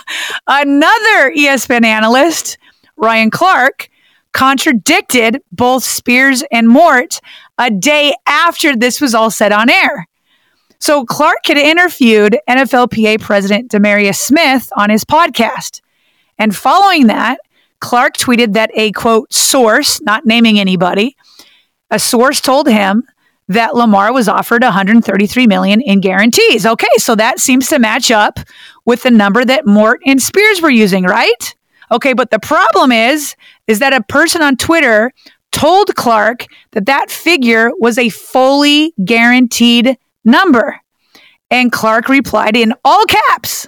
another 0.48 1.32
ESPN 1.32 1.84
analyst, 1.84 2.58
Ryan 2.96 3.32
Clark, 3.32 3.90
contradicted 4.34 5.42
both 5.52 5.84
Spears 5.84 6.44
and 6.52 6.68
Mort 6.68 7.20
a 7.58 7.70
day 7.70 8.14
after 8.28 8.76
this 8.76 9.02
was 9.02 9.14
all 9.14 9.30
said 9.30 9.52
on 9.52 9.70
air. 9.70 10.08
So 10.80 11.06
Clark 11.06 11.46
had 11.46 11.58
interviewed 11.58 12.40
NFLPA 12.50 13.22
President 13.22 13.72
DeMaurice 13.72 14.16
Smith 14.16 14.72
on 14.76 14.90
his 14.90 15.06
podcast. 15.06 15.82
And 16.42 16.56
following 16.56 17.06
that, 17.06 17.38
Clark 17.82 18.18
tweeted 18.18 18.54
that 18.54 18.72
a 18.74 18.92
quote 18.94 19.32
source, 19.32 20.02
not 20.02 20.26
naming 20.26 20.60
anybody, 20.60 21.16
a 21.92 22.00
source 22.00 22.42
told 22.42 22.68
him 22.68 23.04
that 23.48 23.76
Lamar 23.76 24.12
was 24.12 24.28
offered 24.28 24.64
133 24.64 25.46
million 25.46 25.82
in 25.82 26.02
guarantees. 26.02 26.66
Okay, 26.66 26.88
so 26.98 27.14
that 27.14 27.40
seems 27.40 27.68
to 27.68 27.78
match 27.78 28.10
up 28.10 28.40
with 28.86 29.04
the 29.04 29.12
number 29.12 29.46
that 29.46 29.68
Mort 29.68 30.02
and 30.04 30.20
Spears 30.20 30.64
were 30.64 30.72
using, 30.72 31.04
right? 31.04 31.56
Okay, 31.92 32.14
but 32.14 32.32
the 32.32 32.40
problem 32.40 32.92
is 32.92 33.36
is 33.68 33.78
that 33.78 33.94
a 33.94 34.02
person 34.02 34.42
on 34.42 34.58
Twitter 34.58 35.14
told 35.52 35.96
Clark 35.96 36.48
that 36.72 36.88
that 36.88 37.12
figure 37.12 37.70
was 37.78 38.00
a 38.00 38.10
fully 38.10 38.96
guaranteed 39.06 39.96
number. 40.26 40.82
And 41.52 41.72
Clark 41.72 42.10
replied 42.10 42.58
in 42.58 42.74
all 42.84 43.06
caps, 43.06 43.68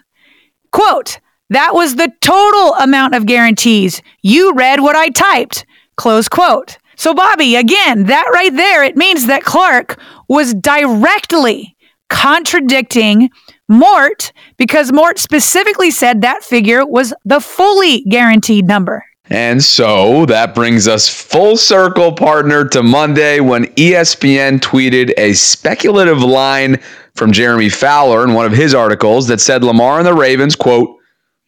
quote, 0.71 1.19
That 1.53 1.75
was 1.75 1.95
the 1.95 2.11
total 2.19 2.73
amount 2.75 3.13
of 3.13 3.27
guarantees. 3.27 4.01
You 4.23 4.53
read 4.53 4.79
what 4.81 4.95
I 4.95 5.09
typed. 5.09 5.67
Close 5.97 6.27
quote. 6.27 6.79
So, 6.95 7.13
Bobby, 7.13 7.55
again, 7.55 8.05
that 8.05 8.25
right 8.33 8.55
there, 8.55 8.83
it 8.83 8.97
means 8.97 9.27
that 9.27 9.43
Clark 9.43 9.99
was 10.27 10.55
directly 10.55 11.75
contradicting 12.09 13.29
Mort 13.67 14.33
because 14.57 14.91
Mort 14.91 15.19
specifically 15.19 15.91
said 15.91 16.21
that 16.21 16.43
figure 16.43 16.83
was 16.87 17.13
the 17.23 17.39
fully 17.39 18.01
guaranteed 18.01 18.65
number. 18.65 19.05
And 19.29 19.63
so 19.63 20.25
that 20.25 20.55
brings 20.55 20.87
us 20.87 21.07
full 21.07 21.55
circle, 21.55 22.13
partner, 22.13 22.67
to 22.69 22.81
Monday 22.81 23.41
when 23.41 23.65
ESPN 23.75 24.59
tweeted 24.59 25.13
a 25.19 25.33
speculative 25.33 26.23
line 26.23 26.79
from 27.13 27.31
Jeremy 27.31 27.69
Fowler 27.69 28.23
in 28.23 28.33
one 28.33 28.47
of 28.47 28.53
his 28.53 28.73
articles 28.73 29.27
that 29.27 29.39
said 29.39 29.63
Lamar 29.63 29.99
and 29.99 30.07
the 30.07 30.15
Ravens, 30.15 30.55
quote, 30.55 30.97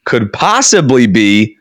could 0.06 0.32
possibly 0.34 1.08
be 1.08 1.58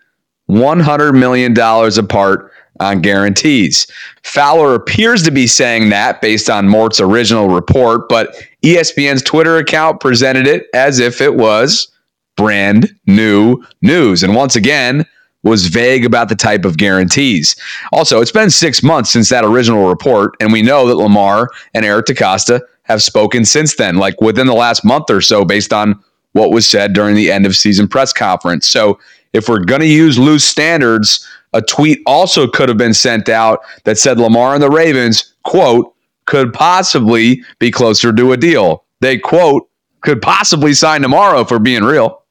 $100 0.48 1.18
million 1.18 1.58
apart 1.98 2.52
on 2.80 3.00
guarantees. 3.00 3.86
Fowler 4.22 4.74
appears 4.74 5.22
to 5.22 5.30
be 5.30 5.46
saying 5.46 5.88
that 5.90 6.20
based 6.20 6.50
on 6.50 6.68
Mort's 6.68 7.00
original 7.00 7.48
report, 7.48 8.08
but 8.08 8.34
ESPN's 8.62 9.22
Twitter 9.22 9.58
account 9.58 10.00
presented 10.00 10.46
it 10.46 10.66
as 10.74 10.98
if 10.98 11.20
it 11.20 11.36
was 11.36 11.88
brand 12.36 12.88
new 13.06 13.62
news. 13.82 14.22
And 14.22 14.34
once 14.34 14.56
again, 14.56 15.06
was 15.44 15.66
vague 15.66 16.04
about 16.04 16.28
the 16.28 16.34
type 16.34 16.64
of 16.64 16.78
guarantees. 16.78 17.54
Also, 17.92 18.20
it's 18.20 18.32
been 18.32 18.50
six 18.50 18.82
months 18.82 19.10
since 19.10 19.28
that 19.28 19.44
original 19.44 19.88
report, 19.88 20.34
and 20.40 20.52
we 20.52 20.62
know 20.62 20.88
that 20.88 20.96
Lamar 20.96 21.50
and 21.74 21.84
Eric 21.84 22.06
DeCosta 22.06 22.60
have 22.84 23.02
spoken 23.02 23.44
since 23.44 23.76
then, 23.76 23.96
like 23.96 24.20
within 24.20 24.46
the 24.46 24.54
last 24.54 24.84
month 24.84 25.10
or 25.10 25.20
so, 25.20 25.44
based 25.44 25.72
on 25.72 26.02
what 26.34 26.50
was 26.50 26.68
said 26.68 26.92
during 26.92 27.16
the 27.16 27.32
end 27.32 27.46
of 27.46 27.56
season 27.56 27.88
press 27.88 28.12
conference. 28.12 28.68
So, 28.68 29.00
if 29.32 29.48
we're 29.48 29.64
going 29.64 29.80
to 29.80 29.86
use 29.86 30.16
loose 30.16 30.44
standards, 30.44 31.26
a 31.54 31.62
tweet 31.62 32.00
also 32.06 32.46
could 32.46 32.68
have 32.68 32.78
been 32.78 32.94
sent 32.94 33.28
out 33.28 33.60
that 33.82 33.98
said 33.98 34.20
Lamar 34.20 34.54
and 34.54 34.62
the 34.62 34.70
Ravens, 34.70 35.34
quote, 35.42 35.94
could 36.26 36.52
possibly 36.52 37.42
be 37.58 37.70
closer 37.70 38.12
to 38.12 38.32
a 38.32 38.36
deal. 38.36 38.84
They, 39.00 39.18
quote, 39.18 39.68
could 40.02 40.22
possibly 40.22 40.74
sign 40.74 41.02
tomorrow 41.02 41.44
for 41.44 41.58
being 41.58 41.82
real. 41.82 42.22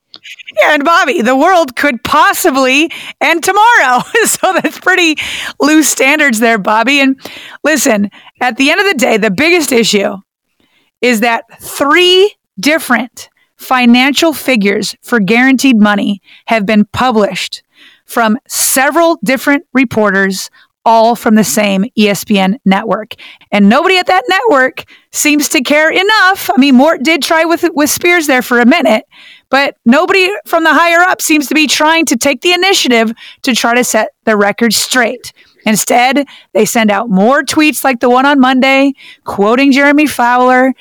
Yeah, 0.60 0.76
and 0.76 0.84
Bobby, 0.84 1.22
the 1.22 1.36
world 1.36 1.76
could 1.76 2.04
possibly 2.04 2.92
end 3.20 3.44
tomorrow. 3.44 4.02
so 4.26 4.54
that's 4.54 4.80
pretty 4.80 5.18
loose 5.60 5.90
standards 5.90 6.40
there, 6.40 6.58
Bobby. 6.58 7.00
And 7.00 7.20
listen, 7.64 8.12
at 8.40 8.58
the 8.58 8.70
end 8.70 8.80
of 8.80 8.88
the 8.88 8.94
day, 8.94 9.18
the 9.18 9.32
biggest 9.32 9.72
issue 9.72 10.18
is 11.02 11.22
that 11.22 11.44
three 11.60 12.34
different 12.60 13.30
financial 13.64 14.34
figures 14.34 14.96
for 15.02 15.20
guaranteed 15.20 15.80
money 15.80 16.22
have 16.48 16.66
been 16.66 16.86
published 16.86 17.64
from 18.06 18.38
several 18.48 19.18
different 19.24 19.66
reporters 19.74 20.50
all 20.86 21.16
from 21.16 21.36
the 21.36 21.44
same 21.44 21.86
ESPN 21.98 22.58
network. 22.66 23.14
And 23.52 23.70
nobody 23.70 23.98
at 23.98 24.08
that 24.08 24.24
network 24.28 24.84
seems 25.12 25.48
to 25.50 25.62
care 25.62 25.90
enough. 25.90 26.50
I 26.54 26.60
mean, 26.60 26.76
Mort 26.76 27.04
did 27.04 27.24
try 27.24 27.46
with 27.46 27.64
with 27.74 27.90
Spears 27.90 28.28
there 28.28 28.42
for 28.42 28.60
a 28.60 28.66
minute, 28.66 29.06
but 29.50 29.78
nobody 29.86 30.28
from 30.46 30.64
the 30.64 30.74
higher 30.74 31.00
up 31.00 31.22
seems 31.22 31.48
to 31.48 31.56
be 31.56 31.68
trying 31.68 32.06
to 32.08 32.18
take 32.18 32.42
the 32.42 32.52
initiative 32.52 33.14
to 33.44 33.56
try 33.56 33.74
to 33.76 33.84
set 33.84 34.10
the 34.26 34.36
record 34.36 34.74
straight. 34.74 35.32
Instead, 35.66 36.26
they 36.54 36.66
send 36.66 36.92
out 36.92 37.10
more 37.10 37.44
tweets 37.44 37.84
like 37.86 38.02
the 38.02 38.10
one 38.10 38.26
on 38.26 38.40
Monday, 38.40 38.92
quoting 39.24 39.72
Jeremy 39.72 40.06
Fowler, 40.06 40.74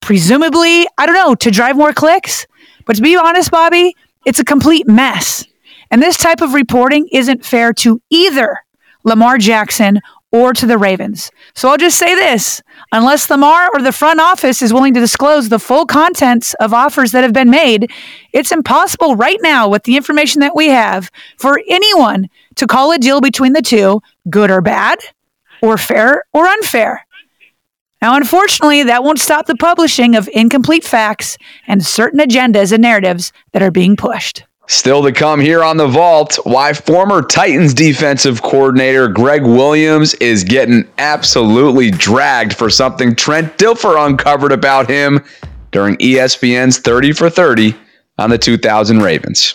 presumably, 0.00 0.86
I 0.96 1.06
don't 1.06 1.14
know, 1.14 1.34
to 1.34 1.50
drive 1.50 1.76
more 1.76 1.92
clicks. 1.92 2.46
But 2.86 2.96
to 2.96 3.02
be 3.02 3.16
honest, 3.16 3.50
Bobby, 3.50 3.94
it's 4.24 4.38
a 4.38 4.44
complete 4.44 4.86
mess. 4.86 5.44
And 5.90 6.02
this 6.02 6.16
type 6.16 6.40
of 6.40 6.54
reporting 6.54 7.08
isn't 7.12 7.44
fair 7.44 7.72
to 7.74 8.00
either 8.10 8.58
Lamar 9.04 9.38
Jackson 9.38 10.00
or 10.30 10.52
to 10.52 10.66
the 10.66 10.76
Ravens. 10.76 11.30
So 11.54 11.68
I'll 11.68 11.78
just 11.78 11.98
say 11.98 12.14
this 12.14 12.60
unless 12.92 13.30
Lamar 13.30 13.70
or 13.72 13.80
the 13.80 13.92
front 13.92 14.20
office 14.20 14.60
is 14.60 14.72
willing 14.72 14.92
to 14.94 15.00
disclose 15.00 15.48
the 15.48 15.58
full 15.58 15.86
contents 15.86 16.54
of 16.54 16.74
offers 16.74 17.12
that 17.12 17.24
have 17.24 17.32
been 17.32 17.50
made, 17.50 17.90
it's 18.34 18.52
impossible 18.52 19.16
right 19.16 19.38
now 19.40 19.68
with 19.68 19.84
the 19.84 19.96
information 19.96 20.40
that 20.40 20.54
we 20.54 20.68
have 20.68 21.10
for 21.38 21.60
anyone 21.68 22.28
to 22.56 22.66
call 22.66 22.92
a 22.92 22.98
deal 22.98 23.20
between 23.20 23.54
the 23.54 23.62
two 23.62 24.02
good 24.28 24.50
or 24.50 24.60
bad, 24.60 24.98
or 25.62 25.78
fair 25.78 26.24
or 26.32 26.46
unfair. 26.46 27.06
Now, 28.00 28.16
unfortunately, 28.16 28.84
that 28.84 29.02
won't 29.02 29.18
stop 29.18 29.46
the 29.46 29.56
publishing 29.56 30.14
of 30.14 30.28
incomplete 30.32 30.84
facts 30.84 31.36
and 31.66 31.84
certain 31.84 32.20
agendas 32.20 32.72
and 32.72 32.82
narratives 32.82 33.32
that 33.52 33.62
are 33.62 33.72
being 33.72 33.96
pushed. 33.96 34.44
Still 34.68 35.02
to 35.02 35.12
come 35.12 35.40
here 35.40 35.64
on 35.64 35.78
the 35.78 35.86
vault, 35.86 36.38
why 36.44 36.74
former 36.74 37.22
Titans 37.22 37.72
defensive 37.72 38.42
coordinator 38.42 39.08
Gregg 39.08 39.42
Williams 39.42 40.12
is 40.14 40.44
getting 40.44 40.86
absolutely 40.98 41.90
dragged 41.90 42.52
for 42.52 42.68
something 42.68 43.16
Trent 43.16 43.56
Dilfer 43.56 44.06
uncovered 44.06 44.52
about 44.52 44.88
him 44.88 45.24
during 45.70 45.96
ESPN's 45.96 46.78
30 46.78 47.12
for 47.12 47.30
30 47.30 47.74
on 48.18 48.28
the 48.28 48.38
2000 48.38 49.00
Ravens. 49.00 49.54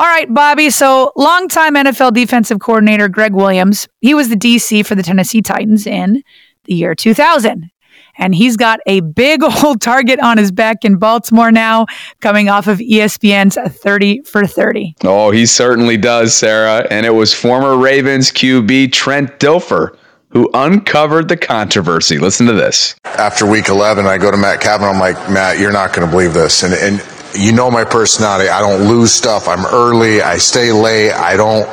All 0.00 0.06
right, 0.06 0.32
Bobby. 0.32 0.70
So, 0.70 1.12
longtime 1.14 1.74
NFL 1.74 2.14
defensive 2.14 2.58
coordinator 2.58 3.06
Gregg 3.06 3.34
Williams, 3.34 3.86
he 4.00 4.14
was 4.14 4.30
the 4.30 4.34
DC 4.34 4.86
for 4.86 4.94
the 4.94 5.02
Tennessee 5.02 5.42
Titans 5.42 5.86
in 5.86 6.22
the 6.64 6.74
year 6.74 6.94
2000. 6.94 7.70
And 8.16 8.34
he's 8.34 8.56
got 8.56 8.80
a 8.86 9.00
big 9.00 9.42
old 9.62 9.82
target 9.82 10.18
on 10.20 10.38
his 10.38 10.52
back 10.52 10.86
in 10.86 10.96
Baltimore 10.96 11.52
now, 11.52 11.84
coming 12.22 12.48
off 12.48 12.66
of 12.66 12.78
ESPN's 12.78 13.58
30 13.78 14.22
for 14.22 14.46
30. 14.46 14.96
Oh, 15.04 15.32
he 15.32 15.44
certainly 15.44 15.98
does, 15.98 16.34
Sarah. 16.34 16.86
And 16.90 17.04
it 17.04 17.10
was 17.10 17.34
former 17.34 17.76
Ravens 17.76 18.30
QB 18.30 18.92
Trent 18.92 19.38
Dilfer 19.38 19.98
who 20.30 20.48
uncovered 20.54 21.28
the 21.28 21.36
controversy. 21.36 22.16
Listen 22.16 22.46
to 22.46 22.54
this. 22.54 22.94
After 23.04 23.44
week 23.44 23.68
11, 23.68 24.06
I 24.06 24.16
go 24.16 24.30
to 24.30 24.36
Matt 24.38 24.62
Cavanaugh. 24.62 24.92
I'm 24.92 24.98
like, 24.98 25.30
Matt, 25.30 25.58
you're 25.58 25.72
not 25.72 25.92
going 25.92 26.06
to 26.06 26.10
believe 26.10 26.32
this. 26.32 26.62
And, 26.62 26.72
and 26.72 27.02
you 27.34 27.52
know 27.52 27.70
my 27.70 27.84
personality. 27.84 28.48
I 28.48 28.60
don't 28.60 28.88
lose 28.88 29.12
stuff. 29.12 29.48
I'm 29.48 29.64
early. 29.66 30.22
I 30.22 30.38
stay 30.38 30.72
late. 30.72 31.12
I 31.12 31.36
don't. 31.36 31.68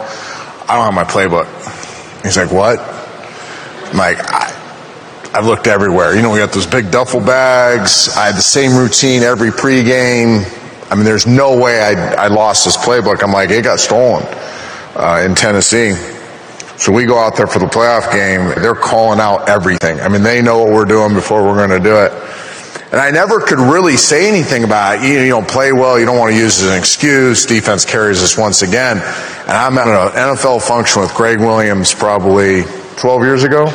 I 0.69 0.75
don't 0.75 0.85
have 0.85 0.93
my 0.93 1.03
playbook. 1.03 1.45
He's 2.23 2.37
like, 2.37 2.51
what? 2.51 2.79
I'm 2.79 3.97
like, 3.97 4.17
I, 4.19 4.51
I've 5.33 5.45
looked 5.45 5.67
everywhere. 5.67 6.15
You 6.15 6.21
know, 6.21 6.29
we 6.29 6.39
got 6.39 6.51
those 6.51 6.67
big 6.67 6.91
duffel 6.91 7.21
bags. 7.21 8.09
I 8.17 8.25
had 8.25 8.35
the 8.35 8.41
same 8.41 8.75
routine 8.75 9.23
every 9.23 9.49
pregame. 9.49 10.43
I 10.91 10.95
mean, 10.95 11.05
there's 11.05 11.25
no 11.25 11.57
way 11.57 11.79
I, 11.79 12.25
I 12.25 12.27
lost 12.27 12.65
this 12.65 12.75
playbook. 12.75 13.23
I'm 13.23 13.31
like, 13.31 13.49
it 13.49 13.63
got 13.63 13.79
stolen 13.79 14.23
uh, 14.95 15.23
in 15.25 15.35
Tennessee. 15.35 15.93
So 16.77 16.91
we 16.91 17.05
go 17.05 17.17
out 17.17 17.35
there 17.35 17.47
for 17.47 17.59
the 17.59 17.65
playoff 17.65 18.11
game. 18.11 18.61
They're 18.61 18.75
calling 18.75 19.19
out 19.19 19.49
everything. 19.49 19.99
I 19.99 20.09
mean, 20.09 20.21
they 20.21 20.41
know 20.41 20.59
what 20.59 20.73
we're 20.73 20.85
doing 20.85 21.13
before 21.13 21.43
we're 21.43 21.55
going 21.55 21.81
to 21.81 21.83
do 21.83 21.95
it. 21.95 22.11
And 22.91 23.01
I 23.01 23.11
never 23.11 23.41
could 23.41 23.59
really 23.59 23.97
say 23.97 24.29
anything 24.29 24.63
about 24.63 24.97
it. 24.97 25.07
You, 25.07 25.19
you 25.19 25.29
don't 25.29 25.47
play 25.47 25.73
well. 25.73 25.99
You 25.99 26.05
don't 26.05 26.17
want 26.17 26.31
to 26.31 26.37
use 26.37 26.61
it 26.61 26.67
as 26.67 26.71
an 26.71 26.79
excuse. 26.79 27.45
Defense 27.45 27.83
carries 27.83 28.23
us 28.23 28.37
once 28.37 28.61
again. 28.61 28.97
And 28.99 29.51
I'm 29.51 29.77
at 29.77 29.87
an 29.87 30.35
NFL 30.35 30.65
function 30.65 31.01
with 31.01 31.13
Gregg 31.13 31.39
Williams 31.39 31.93
probably 31.93 32.63
12 32.95 33.23
years 33.23 33.43
ago. 33.43 33.67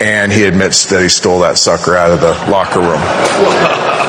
And 0.00 0.30
he 0.30 0.44
admits 0.44 0.84
that 0.90 1.00
he 1.00 1.08
stole 1.08 1.40
that 1.40 1.56
sucker 1.56 1.96
out 1.96 2.10
of 2.10 2.20
the 2.20 2.32
locker 2.50 2.80
room. 2.80 3.00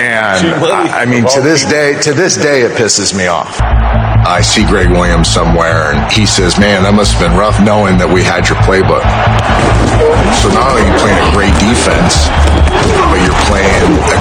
And 0.00 0.64
I, 0.64 1.02
I 1.02 1.04
mean, 1.04 1.28
to 1.28 1.42
this 1.42 1.68
day, 1.68 1.92
to 2.00 2.14
this 2.14 2.34
day, 2.34 2.62
it 2.62 2.72
pisses 2.72 3.12
me 3.12 3.26
off. 3.26 3.60
I 3.60 4.40
see 4.40 4.64
Gregg 4.64 4.88
Williams 4.88 5.28
somewhere, 5.28 5.92
and 5.92 6.00
he 6.10 6.24
says, 6.24 6.58
"Man, 6.58 6.84
that 6.84 6.94
must 6.96 7.12
have 7.12 7.20
been 7.20 7.36
rough 7.36 7.60
knowing 7.60 8.00
that 8.00 8.08
we 8.08 8.24
had 8.24 8.48
your 8.48 8.56
playbook." 8.64 9.04
So 10.40 10.48
not 10.56 10.72
only 10.72 10.80
are 10.80 10.88
you 10.88 10.96
playing 11.04 11.20
a 11.20 11.28
great 11.36 11.52
defense, 11.60 12.32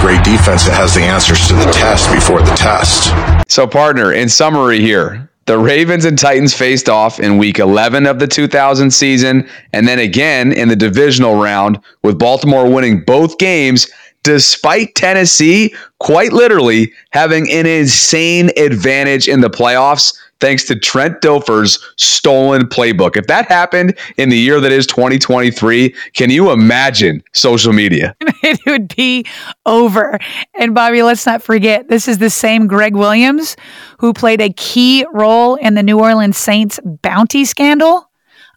great 0.09 0.23
defense 0.23 0.65
that 0.65 0.73
has 0.73 0.95
the 0.95 1.01
answers 1.01 1.47
to 1.47 1.53
the 1.53 1.71
test 1.71 2.11
before 2.11 2.41
the 2.41 2.55
test. 2.55 3.13
So, 3.47 3.67
partner, 3.67 4.11
in 4.11 4.27
summary 4.27 4.81
here, 4.81 5.29
the 5.45 5.59
Ravens 5.59 6.03
and 6.03 6.17
Titans 6.17 6.51
faced 6.51 6.89
off 6.89 7.19
in 7.19 7.37
week 7.37 7.59
11 7.59 8.07
of 8.07 8.17
the 8.17 8.25
2000 8.25 8.89
season, 8.89 9.47
and 9.71 9.87
then 9.87 9.99
again 9.99 10.51
in 10.51 10.67
the 10.67 10.75
divisional 10.75 11.39
round, 11.39 11.79
with 12.01 12.17
Baltimore 12.17 12.67
winning 12.67 13.01
both 13.01 13.37
games 13.37 13.87
despite 14.23 14.95
Tennessee 14.95 15.75
quite 15.99 16.33
literally 16.33 16.91
having 17.11 17.49
an 17.51 17.67
insane 17.67 18.49
advantage 18.57 19.27
in 19.27 19.41
the 19.41 19.49
playoffs 19.49 20.17
thanks 20.39 20.63
to 20.65 20.75
Trent 20.75 21.21
Dilfer's 21.21 21.83
stolen 21.97 22.63
playbook. 22.63 23.17
If 23.17 23.27
that 23.27 23.47
happened 23.47 23.97
in 24.17 24.29
the 24.29 24.37
year 24.37 24.59
that 24.59 24.71
is 24.71 24.87
2023, 24.87 25.93
can 26.13 26.29
you 26.29 26.51
imagine 26.51 27.23
social 27.33 27.73
media? 27.73 28.15
it 28.21 28.59
would 28.65 28.95
be 28.95 29.25
over. 29.65 30.19
And 30.57 30.73
Bobby, 30.73 31.03
let's 31.03 31.25
not 31.25 31.41
forget, 31.41 31.89
this 31.89 32.07
is 32.07 32.17
the 32.17 32.29
same 32.29 32.67
Gregg 32.67 32.95
Williams 32.95 33.55
who 33.99 34.13
played 34.13 34.41
a 34.41 34.53
key 34.53 35.05
role 35.13 35.55
in 35.55 35.75
the 35.75 35.83
New 35.83 35.99
Orleans 35.99 36.37
Saints 36.37 36.79
bounty 36.83 37.45
scandal, 37.45 38.09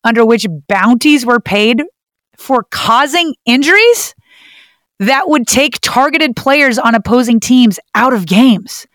under 0.04 0.24
which 0.24 0.46
bounties 0.68 1.26
were 1.26 1.40
paid 1.40 1.82
for 2.36 2.64
causing 2.70 3.34
injuries 3.44 4.14
that 4.98 5.28
would 5.28 5.46
take 5.46 5.80
targeted 5.80 6.36
players 6.36 6.78
on 6.78 6.94
opposing 6.94 7.40
teams 7.40 7.80
out 7.94 8.12
of 8.12 8.26
games. 8.26 8.86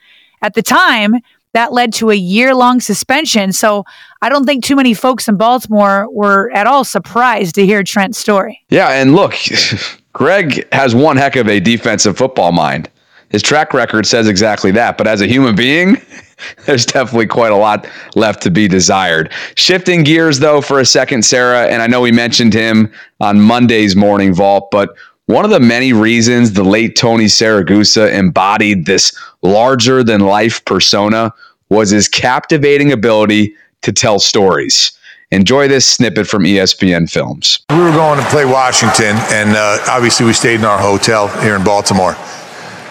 At 0.42 0.54
the 0.54 0.62
time, 0.62 1.16
that 1.54 1.74
led 1.74 1.94
to 1.96 2.10
a 2.10 2.16
year 2.16 2.54
long 2.54 2.80
suspension. 2.80 3.52
So 3.52 3.84
I 4.22 4.30
don't 4.30 4.46
think 4.46 4.64
too 4.64 4.76
many 4.76 4.94
folks 4.94 5.28
in 5.28 5.38
Baltimore 5.38 6.08
were 6.12 6.52
at 6.52 6.68
all 6.68 6.84
surprised 6.84 7.56
to 7.56 7.66
hear 7.66 7.84
Trent's 7.84 8.18
story. 8.18 8.62
Yeah. 8.70 8.90
And 8.90 9.16
look, 9.16 9.36
Gregg 10.14 10.68
has 10.74 10.96
one 10.96 11.18
heck 11.18 11.36
of 11.36 11.48
a 11.48 11.60
defensive 11.60 12.18
football 12.18 12.52
mind. 12.52 12.90
His 13.30 13.42
track 13.42 13.74
record 13.74 14.06
says 14.06 14.28
exactly 14.28 14.72
that. 14.72 14.98
But 14.98 15.08
as 15.08 15.22
a 15.22 15.28
human 15.28 15.56
being, 15.56 15.98
there's 16.66 16.86
definitely 16.86 17.28
quite 17.28 17.52
a 17.52 17.58
lot 17.58 17.88
left 18.16 18.42
to 18.44 18.52
be 18.52 18.68
desired. 18.68 19.32
Shifting 19.56 20.04
gears, 20.04 20.40
though, 20.40 20.62
for 20.62 20.80
a 20.80 20.86
second, 20.86 21.24
Sarah, 21.24 21.68
and 21.68 21.82
I 21.82 21.88
know 21.88 22.02
we 22.02 22.12
mentioned 22.12 22.54
him 22.54 22.92
on 23.20 23.40
Monday's 23.40 23.96
morning 23.96 24.34
vault, 24.34 24.70
but 24.72 24.96
one 25.28 25.44
of 25.46 25.52
the 25.52 25.60
many 25.60 25.94
reasons 25.94 26.54
the 26.54 26.64
late 26.64 26.96
Tony 26.96 27.26
Siragusa 27.26 28.12
embodied 28.14 28.86
this 28.86 29.18
larger 29.42 30.04
than 30.04 30.22
life 30.22 30.64
persona 30.66 31.34
was 31.70 31.90
his 31.90 32.08
captivating 32.08 32.92
ability 32.92 33.54
to 33.82 33.92
tell 33.92 34.20
stories. 34.20 34.94
Enjoy 35.32 35.68
this 35.68 35.88
snippet 35.88 36.28
from 36.28 36.44
ESPN 36.44 37.12
Films. 37.12 37.60
We 37.70 37.76
were 37.76 37.92
going 37.92 38.20
to 38.20 38.26
play 38.30 38.46
Washington, 38.46 39.18
and 39.30 39.58
uh, 39.58 39.80
obviously 39.90 40.26
we 40.26 40.32
stayed 40.32 40.62
in 40.62 40.66
our 40.66 40.80
hotel 40.80 41.28
here 41.42 41.58
in 41.58 41.64
Baltimore. 41.66 42.16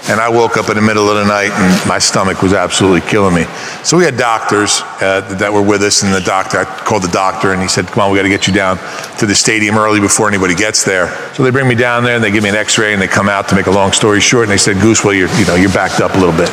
And 0.08 0.20
I 0.20 0.28
woke 0.28 0.56
up 0.56 0.68
in 0.68 0.76
the 0.76 0.82
middle 0.82 1.10
of 1.10 1.16
the 1.16 1.24
night 1.24 1.50
and 1.50 1.88
my 1.88 1.98
stomach 1.98 2.40
was 2.40 2.52
absolutely 2.52 3.00
killing 3.10 3.34
me. 3.34 3.42
So 3.82 3.96
we 3.96 4.04
had 4.04 4.16
doctors 4.16 4.82
uh, 5.02 5.22
that 5.40 5.52
were 5.52 5.62
with 5.62 5.82
us, 5.82 6.04
and 6.04 6.14
the 6.14 6.20
doctor, 6.20 6.58
I 6.58 6.64
called 6.64 7.02
the 7.02 7.10
doctor 7.10 7.52
and 7.52 7.60
he 7.60 7.66
said, 7.66 7.88
Come 7.88 8.04
on, 8.04 8.12
we 8.12 8.18
got 8.18 8.22
to 8.22 8.28
get 8.28 8.46
you 8.46 8.54
down 8.54 8.78
to 9.18 9.26
the 9.26 9.34
stadium 9.34 9.76
early 9.76 9.98
before 9.98 10.28
anybody 10.28 10.54
gets 10.54 10.84
there. 10.84 11.10
So 11.34 11.42
they 11.42 11.50
bring 11.50 11.66
me 11.66 11.74
down 11.74 12.04
there 12.04 12.14
and 12.14 12.22
they 12.22 12.30
give 12.30 12.44
me 12.44 12.50
an 12.50 12.54
x 12.54 12.78
ray 12.78 12.92
and 12.92 13.02
they 13.02 13.08
come 13.08 13.28
out 13.28 13.48
to 13.48 13.56
make 13.56 13.66
a 13.66 13.70
long 13.72 13.90
story 13.90 14.20
short. 14.20 14.44
And 14.44 14.52
they 14.52 14.58
said, 14.58 14.80
Goose, 14.80 15.02
well, 15.02 15.12
you're, 15.12 15.28
you 15.34 15.44
know, 15.44 15.56
you're 15.56 15.72
backed 15.72 16.00
up 16.00 16.14
a 16.14 16.18
little 16.18 16.36
bit. 16.36 16.50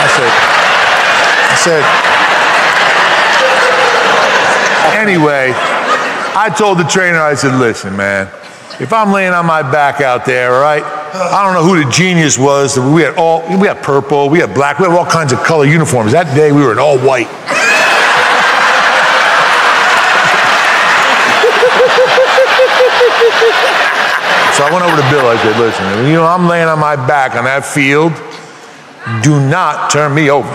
I 0.00 0.08
said, 0.16 0.32
I 1.52 1.56
said, 1.60 1.82
anyway, 4.98 5.52
I 6.34 6.48
told 6.56 6.78
the 6.78 6.84
trainer, 6.84 7.20
I 7.20 7.34
said, 7.34 7.58
listen, 7.58 7.94
man, 7.96 8.28
if 8.80 8.92
I'm 8.92 9.12
laying 9.12 9.32
on 9.32 9.46
my 9.46 9.62
back 9.62 10.00
out 10.00 10.24
there, 10.24 10.54
all 10.54 10.60
right, 10.60 10.82
I 10.82 11.44
don't 11.44 11.54
know 11.54 11.62
who 11.62 11.84
the 11.84 11.90
genius 11.90 12.38
was. 12.38 12.78
We 12.78 13.02
had 13.02 13.16
all, 13.16 13.42
we 13.58 13.66
had 13.66 13.82
purple, 13.82 14.28
we 14.28 14.38
had 14.38 14.54
black, 14.54 14.78
we 14.78 14.86
had 14.86 14.96
all 14.96 15.06
kinds 15.06 15.32
of 15.32 15.40
color 15.40 15.66
uniforms. 15.66 16.12
That 16.12 16.34
day 16.34 16.52
we 16.52 16.62
were 16.62 16.72
in 16.72 16.78
all 16.78 16.98
white. 16.98 17.28
so 24.56 24.64
I 24.64 24.70
went 24.72 24.84
over 24.84 24.96
to 24.96 25.10
Bill. 25.10 25.26
I 25.26 25.36
said, 25.42 25.58
listen, 25.60 26.06
you 26.06 26.14
know, 26.14 26.26
I'm 26.26 26.48
laying 26.48 26.68
on 26.68 26.78
my 26.78 26.96
back 26.96 27.34
on 27.36 27.44
that 27.44 27.64
field. 27.64 28.12
Do 29.22 29.38
not 29.48 29.90
turn 29.90 30.14
me 30.14 30.30
over. 30.30 30.48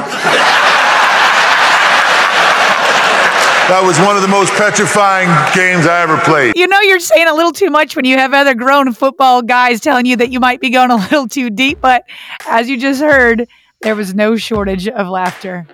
That 3.67 3.83
was 3.83 3.99
one 3.99 4.15
of 4.15 4.21
the 4.21 4.29
most 4.29 4.53
petrifying 4.53 5.27
games 5.53 5.85
I 5.85 6.01
ever 6.01 6.17
played. 6.19 6.55
You 6.55 6.67
know, 6.67 6.79
you're 6.79 7.01
saying 7.01 7.27
a 7.27 7.33
little 7.33 7.51
too 7.51 7.69
much 7.69 7.97
when 7.97 8.05
you 8.05 8.17
have 8.17 8.33
other 8.33 8.55
grown 8.55 8.93
football 8.93 9.41
guys 9.41 9.81
telling 9.81 10.05
you 10.05 10.15
that 10.15 10.31
you 10.31 10.39
might 10.39 10.61
be 10.61 10.69
going 10.69 10.89
a 10.89 10.95
little 11.11 11.27
too 11.27 11.49
deep, 11.49 11.81
but 11.81 12.05
as 12.47 12.69
you 12.69 12.79
just 12.79 13.01
heard, 13.01 13.45
there 13.81 13.93
was 13.93 14.15
no 14.15 14.37
shortage 14.37 14.87
of 14.87 15.09
laughter. 15.09 15.67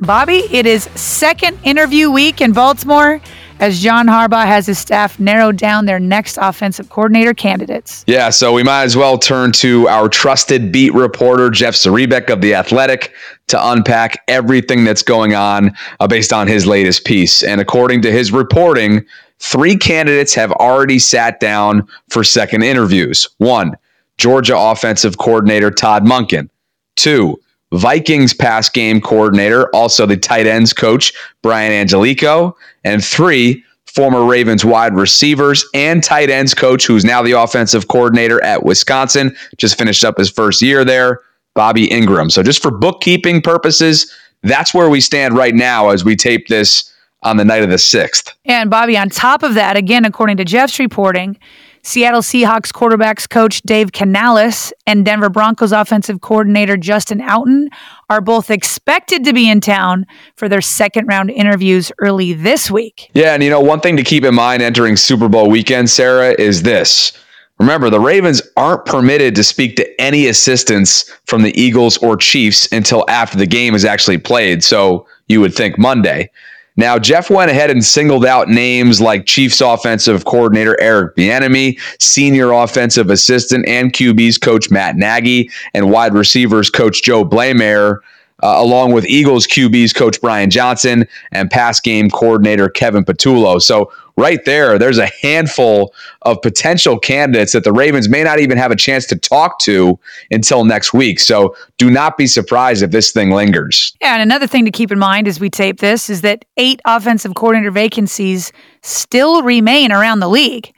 Bobby, 0.00 0.38
it 0.50 0.66
is 0.66 0.82
second 0.96 1.56
interview 1.62 2.10
week 2.10 2.40
in 2.40 2.52
Baltimore 2.52 3.20
as 3.62 3.78
John 3.78 4.08
Harbaugh 4.08 4.44
has 4.44 4.66
his 4.66 4.80
staff 4.80 5.20
narrowed 5.20 5.56
down 5.56 5.86
their 5.86 6.00
next 6.00 6.36
offensive 6.36 6.88
coordinator 6.88 7.32
candidates. 7.32 8.04
Yeah, 8.08 8.28
so 8.30 8.52
we 8.52 8.64
might 8.64 8.82
as 8.82 8.96
well 8.96 9.16
turn 9.16 9.52
to 9.52 9.86
our 9.86 10.08
trusted 10.08 10.72
beat 10.72 10.92
reporter, 10.92 11.48
Jeff 11.48 11.74
Zrebiec 11.74 12.28
of 12.28 12.40
The 12.40 12.56
Athletic, 12.56 13.14
to 13.46 13.70
unpack 13.70 14.20
everything 14.26 14.82
that's 14.82 15.04
going 15.04 15.36
on 15.36 15.76
uh, 16.00 16.08
based 16.08 16.32
on 16.32 16.48
his 16.48 16.66
latest 16.66 17.04
piece. 17.04 17.44
And 17.44 17.60
according 17.60 18.02
to 18.02 18.10
his 18.10 18.32
reporting, 18.32 19.06
three 19.38 19.76
candidates 19.76 20.34
have 20.34 20.50
already 20.52 20.98
sat 20.98 21.38
down 21.38 21.86
for 22.10 22.24
second 22.24 22.64
interviews. 22.64 23.28
One, 23.38 23.76
Georgia 24.18 24.58
offensive 24.58 25.18
coordinator 25.18 25.70
Todd 25.70 26.04
Monken. 26.04 26.48
Two, 26.96 27.40
Vikings 27.72 28.34
pass 28.34 28.68
game 28.68 29.00
coordinator, 29.00 29.68
also 29.74 30.06
the 30.06 30.16
tight 30.16 30.46
ends 30.46 30.72
coach, 30.72 31.12
Brian 31.42 31.86
Angelichio. 31.86 32.54
And 32.84 33.04
three, 33.04 33.64
former 33.86 34.24
Ravens 34.24 34.64
wide 34.64 34.94
receivers 34.94 35.64
and 35.74 36.02
tight 36.02 36.30
ends 36.30 36.54
coach, 36.54 36.86
who's 36.86 37.04
now 37.04 37.22
the 37.22 37.32
offensive 37.32 37.88
coordinator 37.88 38.42
at 38.42 38.64
Wisconsin, 38.64 39.36
just 39.56 39.78
finished 39.78 40.04
up 40.04 40.18
his 40.18 40.30
first 40.30 40.62
year 40.62 40.84
there, 40.84 41.20
Bobby 41.54 41.88
Engram. 41.88 42.30
So, 42.30 42.42
just 42.42 42.62
for 42.62 42.70
bookkeeping 42.70 43.40
purposes, 43.40 44.12
that's 44.42 44.74
where 44.74 44.88
we 44.88 45.00
stand 45.00 45.36
right 45.36 45.54
now 45.54 45.90
as 45.90 46.04
we 46.04 46.16
tape 46.16 46.48
this 46.48 46.92
on 47.22 47.36
the 47.36 47.44
night 47.44 47.62
of 47.62 47.70
the 47.70 47.76
6th. 47.76 48.32
And 48.44 48.68
Bobby, 48.68 48.96
on 48.96 49.08
top 49.08 49.42
of 49.42 49.54
that, 49.54 49.76
again, 49.76 50.04
according 50.04 50.38
to 50.38 50.44
Jeff's 50.44 50.78
reporting, 50.78 51.38
Seattle 51.84 52.20
Seahawks 52.20 52.70
quarterbacks 52.70 53.28
coach 53.28 53.60
Dave 53.62 53.90
Canales 53.90 54.72
and 54.86 55.04
Denver 55.04 55.28
Broncos 55.28 55.72
offensive 55.72 56.20
coordinator 56.20 56.76
Justin 56.76 57.18
Outten 57.18 57.66
are 58.08 58.20
both 58.20 58.52
expected 58.52 59.24
to 59.24 59.32
be 59.32 59.50
in 59.50 59.60
town 59.60 60.06
for 60.36 60.48
their 60.48 60.60
second 60.60 61.08
round 61.08 61.30
interviews 61.30 61.90
early 61.98 62.34
this 62.34 62.70
week. 62.70 63.10
Yeah, 63.14 63.34
and 63.34 63.42
you 63.42 63.50
know, 63.50 63.58
one 63.58 63.80
thing 63.80 63.96
to 63.96 64.04
keep 64.04 64.22
in 64.22 64.32
mind 64.32 64.62
entering 64.62 64.96
Super 64.96 65.28
Bowl 65.28 65.50
weekend, 65.50 65.90
Sarah, 65.90 66.36
is 66.38 66.62
this. 66.62 67.18
Remember, 67.58 67.90
the 67.90 68.00
Ravens 68.00 68.42
aren't 68.56 68.86
permitted 68.86 69.34
to 69.34 69.42
speak 69.42 69.74
to 69.76 70.00
any 70.00 70.28
assistants 70.28 71.10
from 71.26 71.42
the 71.42 71.60
Eagles 71.60 71.96
or 71.98 72.16
Chiefs 72.16 72.70
until 72.70 73.04
after 73.08 73.36
the 73.36 73.46
game 73.46 73.74
is 73.74 73.84
actually 73.84 74.18
played. 74.18 74.62
So 74.62 75.06
you 75.26 75.40
would 75.40 75.54
think 75.54 75.78
Monday. 75.78 76.30
Now, 76.76 76.98
Jeff 76.98 77.28
went 77.28 77.50
ahead 77.50 77.70
and 77.70 77.84
singled 77.84 78.24
out 78.24 78.48
names 78.48 79.00
like 79.00 79.26
Chiefs 79.26 79.60
offensive 79.60 80.24
coordinator 80.24 80.80
Eric 80.80 81.16
Bieniemy, 81.16 81.78
senior 82.00 82.52
offensive 82.52 83.10
assistant 83.10 83.66
and 83.68 83.92
QB's 83.92 84.38
coach 84.38 84.70
Matt 84.70 84.96
Nagy, 84.96 85.50
and 85.74 85.90
wide 85.90 86.14
receivers 86.14 86.70
coach 86.70 87.02
Joe 87.02 87.24
Bleymaier, 87.24 88.00
uh, 88.42 88.54
along 88.58 88.92
with 88.92 89.06
Eagles 89.06 89.46
QB's 89.46 89.92
coach 89.92 90.20
Brian 90.20 90.50
Johnson 90.50 91.06
and 91.30 91.50
pass 91.50 91.80
game 91.80 92.10
coordinator 92.10 92.68
Kevin 92.68 93.04
Patullo. 93.04 93.60
So 93.62 93.92
right 94.16 94.44
there, 94.44 94.78
there's 94.78 94.98
a 94.98 95.10
handful 95.20 95.94
of 96.22 96.40
potential 96.42 96.98
candidates 96.98 97.52
that 97.52 97.64
the 97.64 97.72
Ravens 97.72 98.08
may 98.08 98.22
not 98.22 98.40
even 98.40 98.58
have 98.58 98.70
a 98.70 98.76
chance 98.76 99.06
to 99.06 99.16
talk 99.16 99.58
to 99.60 99.98
until 100.30 100.64
next 100.64 100.92
week. 100.92 101.20
So 101.20 101.56
do 101.78 101.90
not 101.90 102.16
be 102.16 102.26
surprised 102.26 102.82
if 102.82 102.90
this 102.90 103.12
thing 103.12 103.30
lingers. 103.30 103.96
Yeah, 104.00 104.14
and 104.14 104.22
another 104.22 104.46
thing 104.46 104.64
to 104.64 104.70
keep 104.70 104.92
in 104.92 104.98
mind 104.98 105.28
as 105.28 105.40
we 105.40 105.48
tape 105.48 105.80
this 105.80 106.10
is 106.10 106.20
that 106.22 106.44
eight 106.56 106.80
offensive 106.84 107.34
coordinator 107.34 107.70
vacancies 107.70 108.52
still 108.82 109.42
remain 109.42 109.92
around 109.92 110.20
the 110.20 110.28
league. 110.28 110.72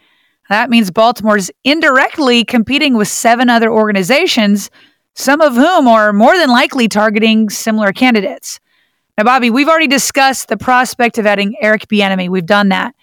That 0.51 0.69
means 0.69 0.91
Baltimore 0.91 1.39
is 1.39 1.51
indirectly 1.65 2.45
competing 2.45 2.97
with 2.97 3.09
seven 3.09 3.49
other 3.49 3.73
organizations, 3.73 4.71
some 5.15 5.41
of 5.41 5.55
whom 5.55 5.89
are 5.89 6.13
more 6.13 6.37
than 6.37 6.51
likely 6.51 6.89
targeting 6.89 7.49
similar 7.51 7.93
candidates. 7.93 8.61
Now, 9.17 9.25
Bobby, 9.25 9.51
we've 9.51 9.69
already 9.69 9.87
discussed 9.87 10.49
the 10.49 10.57
prospect 10.57 11.19
of 11.19 11.27
adding 11.27 11.55
Eric 11.61 11.87
Bieniemy. 11.87 12.29
We've 12.29 12.47
done 12.47 12.71
that 12.71 12.95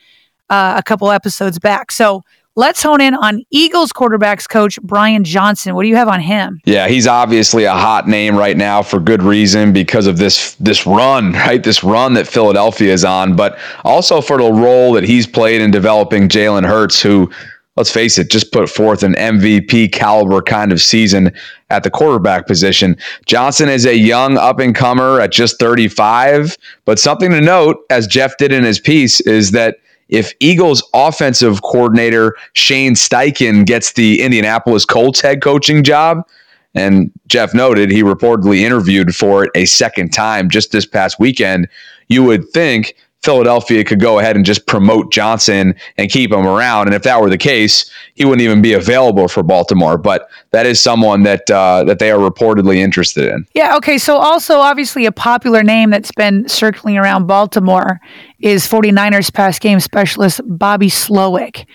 uh, 0.50 0.76
a 0.78 0.84
couple 0.84 1.10
episodes 1.10 1.58
back. 1.58 1.92
So 1.92 2.22
let's 2.56 2.84
hone 2.84 3.00
in 3.00 3.14
on 3.14 3.44
Eagles 3.50 3.94
quarterbacks 3.94 4.48
coach 4.48 4.78
Brian 4.82 5.24
Johnson. 5.24 5.74
What 5.74 5.84
do 5.84 5.88
you 5.88 5.96
have 5.96 6.10
on 6.10 6.20
him? 6.20 6.60
Yeah, 6.66 6.90
he's 6.90 7.08
obviously 7.08 7.64
a 7.64 7.72
hot 7.72 8.10
name 8.10 8.36
right 8.36 8.58
now 8.58 8.82
for 8.82 9.00
good 9.00 9.24
reason 9.24 9.72
because 9.72 10.06
of 10.06 10.18
this 10.18 10.56
this 10.56 10.86
run, 10.86 11.32
right? 11.48 11.64
This 11.64 11.82
run 11.84 12.14
that 12.16 12.28
Philadelphia 12.28 12.92
is 12.92 13.06
on, 13.06 13.36
but 13.36 13.58
also 13.86 14.20
for 14.20 14.38
the 14.38 14.52
role 14.52 14.92
that 14.94 15.06
he's 15.06 15.26
played 15.26 15.62
in 15.62 15.72
developing 15.72 16.28
Jalen 16.28 16.68
Hurts, 16.68 17.02
who 17.02 17.32
let's 17.78 17.92
face 17.92 18.18
it, 18.18 18.30
just 18.30 18.52
put 18.52 18.70
forth 18.70 19.04
an 19.04 19.14
MVP 19.14 19.92
caliber 19.92 20.42
kind 20.42 20.72
of 20.72 20.82
season 20.82 21.32
at 21.70 21.84
the 21.84 21.90
quarterback 21.90 22.46
position. 22.46 22.98
Johnson 23.26 23.70
is 23.70 23.86
a 23.86 23.98
young 23.98 24.38
up 24.38 24.60
and 24.60 24.76
comer 24.76 25.22
at 25.22 25.32
just 25.32 25.60
35, 25.60 26.58
but 26.86 27.00
something 27.00 27.32
to 27.32 27.42
note, 27.42 27.78
as 27.90 28.08
Jeff 28.08 28.38
did 28.38 28.52
in 28.52 28.64
his 28.64 28.80
piece, 28.80 29.22
is 29.22 29.52
that 29.52 29.78
if 30.10 30.34
Eagles 30.42 30.84
offensive 30.94 31.62
coordinator 31.62 32.36
Shane 32.54 32.94
Steichen 32.94 33.66
gets 33.66 33.94
the 33.94 34.22
Indianapolis 34.22 34.84
Colts 34.84 35.22
head 35.22 35.42
coaching 35.42 35.84
job, 35.84 36.28
and 36.76 37.12
Jeff 37.28 37.54
noted 37.54 37.90
he 37.90 38.04
reportedly 38.04 38.60
interviewed 38.60 39.16
for 39.16 39.46
it 39.46 39.52
a 39.56 39.66
second 39.66 40.12
time 40.14 40.50
just 40.50 40.72
this 40.72 40.86
past 40.86 41.20
weekend, 41.20 41.68
you 42.10 42.24
would 42.24 42.48
think 42.50 42.96
Philadelphia 43.24 43.84
could 43.84 44.00
go 44.00 44.20
ahead 44.20 44.36
and 44.36 44.46
just 44.46 44.66
promote 44.66 45.12
Johnson 45.12 45.76
and 45.98 46.10
keep 46.10 46.32
him 46.32 46.48
around. 46.48 46.88
And 46.88 46.96
if 46.96 47.04
that 47.04 47.22
were 47.22 47.30
the 47.30 47.38
case, 47.38 47.90
he 48.16 48.26
wouldn't 48.26 48.42
even 48.42 48.62
be 48.62 48.74
available 48.74 49.28
for 49.28 49.44
Baltimore. 49.44 49.98
But 49.98 50.28
that 50.52 50.66
is 50.66 50.82
someone 50.82 51.24
that 51.24 51.50
uh, 51.50 51.84
that 51.84 52.00
they 52.00 52.12
are 52.12 52.18
reportedly 52.18 52.78
interested 52.78 53.32
in. 53.32 53.46
Yeah. 53.54 53.78
Okay. 53.78 53.98
So 53.98 54.18
also, 54.18 54.56
obviously, 54.58 55.06
a 55.06 55.12
popular 55.12 55.64
name 55.64 55.92
that's 55.92 56.12
been 56.12 56.48
circling 56.48 56.98
around 56.98 57.28
Baltimore 57.28 58.00
is 58.40 58.68
49ers 58.68 59.32
pass 59.34 59.60
game 59.60 59.80
specialist 59.80 60.42
Bobby 60.46 60.88
Slowik. 60.90 61.66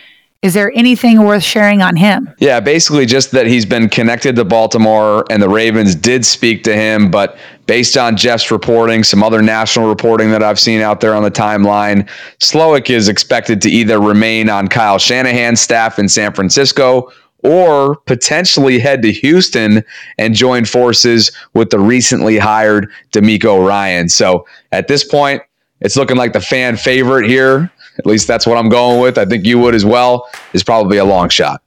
Is 0.42 0.54
there 0.54 0.70
anything 0.76 1.22
worth 1.24 1.42
sharing 1.42 1.82
on 1.82 1.96
him? 1.96 2.32
Yeah, 2.38 2.60
basically 2.60 3.06
just 3.06 3.32
that 3.32 3.46
he's 3.46 3.64
been 3.64 3.88
connected 3.88 4.36
to 4.36 4.44
Baltimore 4.44 5.24
and 5.30 5.42
the 5.42 5.48
Ravens 5.48 5.94
did 5.94 6.24
speak 6.24 6.62
to 6.64 6.76
him, 6.76 7.10
but 7.10 7.36
based 7.66 7.96
on 7.96 8.16
Jeff's 8.16 8.50
reporting, 8.50 9.02
some 9.02 9.22
other 9.22 9.42
national 9.42 9.88
reporting 9.88 10.30
that 10.30 10.42
I've 10.42 10.60
seen 10.60 10.80
out 10.80 11.00
there 11.00 11.14
on 11.14 11.22
the 11.22 11.30
timeline, 11.30 12.08
Slowik 12.38 12.90
is 12.90 13.08
expected 13.08 13.60
to 13.62 13.70
either 13.70 14.00
remain 14.00 14.48
on 14.48 14.68
Kyle 14.68 14.98
Shanahan's 14.98 15.60
staff 15.60 15.98
in 15.98 16.08
San 16.08 16.32
Francisco 16.32 17.10
or 17.42 17.96
potentially 18.06 18.78
head 18.78 19.02
to 19.02 19.12
Houston 19.12 19.84
and 20.18 20.34
join 20.34 20.64
forces 20.64 21.30
with 21.54 21.70
the 21.70 21.78
recently 21.78 22.38
hired 22.38 22.90
DeMeco 23.12 23.66
Ryan. 23.66 24.08
So 24.08 24.46
at 24.72 24.88
this 24.88 25.04
point, 25.04 25.42
it's 25.80 25.96
looking 25.96 26.16
like 26.16 26.32
the 26.32 26.40
fan 26.40 26.76
favorite 26.76 27.28
here 27.28 27.70
at 27.98 28.06
least 28.06 28.26
that's 28.26 28.46
what 28.46 28.58
I'm 28.58 28.68
going 28.68 29.00
with. 29.00 29.18
I 29.18 29.24
think 29.24 29.44
you 29.44 29.58
would 29.58 29.74
as 29.74 29.84
well. 29.84 30.28
Is 30.52 30.62
probably 30.62 30.98
a 30.98 31.04
long 31.04 31.28
shot. 31.28 31.62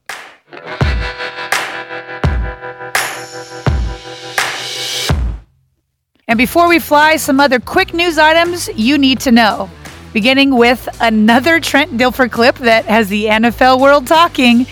And 6.30 6.38
before 6.38 6.70
we 6.70 6.78
fly, 6.78 7.16
some 7.16 7.40
other 7.40 7.60
quick 7.60 7.92
news 7.92 8.20
items 8.20 8.70
you 8.76 9.00
need 9.00 9.20
to 9.22 9.32
know. 9.32 9.68
Beginning 10.14 10.56
with 10.56 10.88
another 11.02 11.60
Trent 11.60 11.98
Dilfer 11.98 12.30
clip 12.30 12.56
that 12.58 12.86
has 12.86 13.10
the 13.10 13.26
NFL 13.26 13.82
world 13.82 14.06
talking. 14.06 14.68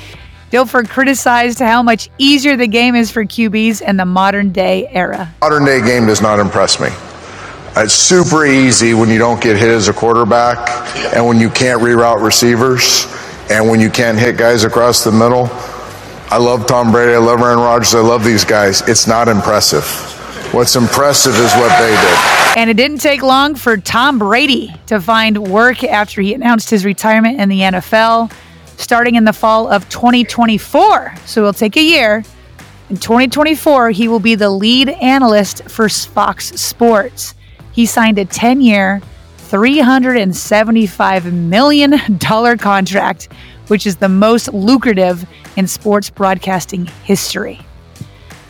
Dilfer 0.51 0.87
criticized 0.87 1.57
how 1.57 1.81
much 1.81 2.11
easier 2.19 2.55
the 2.57 2.67
game 2.67 2.93
is 2.93 3.09
for 3.09 3.25
QBs 3.25 3.81
in 3.81 3.97
the 3.97 4.05
modern 4.05 4.51
day 4.51 4.87
era. 4.91 5.33
Modern 5.41 5.65
day 5.65 5.81
game 5.83 6.05
does 6.05 6.21
not 6.21 6.39
impress 6.39 6.79
me. 6.79 6.89
It's 7.75 7.95
super 7.95 8.45
easy 8.45 8.93
when 8.93 9.09
you 9.09 9.17
don't 9.17 9.41
get 9.41 9.57
hit 9.57 9.69
as 9.69 9.87
a 9.87 9.93
quarterback 9.93 10.69
and 11.15 11.25
when 11.25 11.39
you 11.39 11.49
can't 11.49 11.81
reroute 11.81 12.21
receivers 12.21 13.07
and 13.49 13.67
when 13.67 13.79
you 13.79 13.89
can't 13.89 14.19
hit 14.19 14.37
guys 14.37 14.63
across 14.63 15.03
the 15.03 15.11
middle. 15.11 15.49
I 16.29 16.37
love 16.37 16.67
Tom 16.67 16.91
Brady. 16.91 17.13
I 17.13 17.17
love 17.17 17.41
Aaron 17.41 17.57
Rodgers. 17.57 17.95
I 17.95 18.01
love 18.01 18.23
these 18.23 18.45
guys. 18.45 18.87
It's 18.87 19.07
not 19.07 19.27
impressive. 19.27 20.13
What's 20.51 20.75
impressive 20.75 21.35
is 21.35 21.53
what 21.55 21.77
they 21.79 21.91
did. 21.91 22.57
And 22.57 22.69
it 22.69 22.77
didn't 22.77 22.99
take 22.99 23.21
long 23.21 23.55
for 23.55 23.77
Tom 23.77 24.19
Brady 24.19 24.73
to 24.87 24.99
find 24.99 25.37
work 25.49 25.83
after 25.83 26.21
he 26.21 26.33
announced 26.33 26.69
his 26.69 26.85
retirement 26.85 27.39
in 27.39 27.49
the 27.49 27.59
NFL 27.59 28.31
starting 28.77 29.15
in 29.15 29.25
the 29.25 29.33
fall 29.33 29.67
of 29.67 29.87
2024. 29.89 31.15
So 31.25 31.41
it'll 31.41 31.53
take 31.53 31.77
a 31.77 31.83
year. 31.83 32.23
In 32.89 32.97
2024, 32.97 33.91
he 33.91 34.07
will 34.07 34.19
be 34.19 34.35
the 34.35 34.49
lead 34.49 34.89
analyst 34.89 35.69
for 35.69 35.89
Fox 35.89 36.49
Sports 36.59 37.33
he 37.77 37.85
signed 37.85 38.17
a 38.17 38.25
10 38.25 38.59
year, 38.61 39.03
$375 39.37 41.31
million 41.31 42.57
contract, 42.57 43.31
which 43.67 43.85
is 43.85 43.97
the 43.97 44.09
most 44.09 44.51
lucrative 44.51 45.27
in 45.55 45.67
sports 45.67 46.09
broadcasting 46.09 46.87
history. 47.03 47.59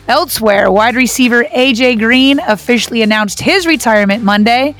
Elsewhere, 0.08 0.70
wide 0.70 0.96
receiver 0.96 1.44
AJ 1.44 1.98
Green 1.98 2.40
officially 2.40 3.02
announced 3.02 3.40
his 3.40 3.66
retirement 3.66 4.24
Monday. 4.24 4.74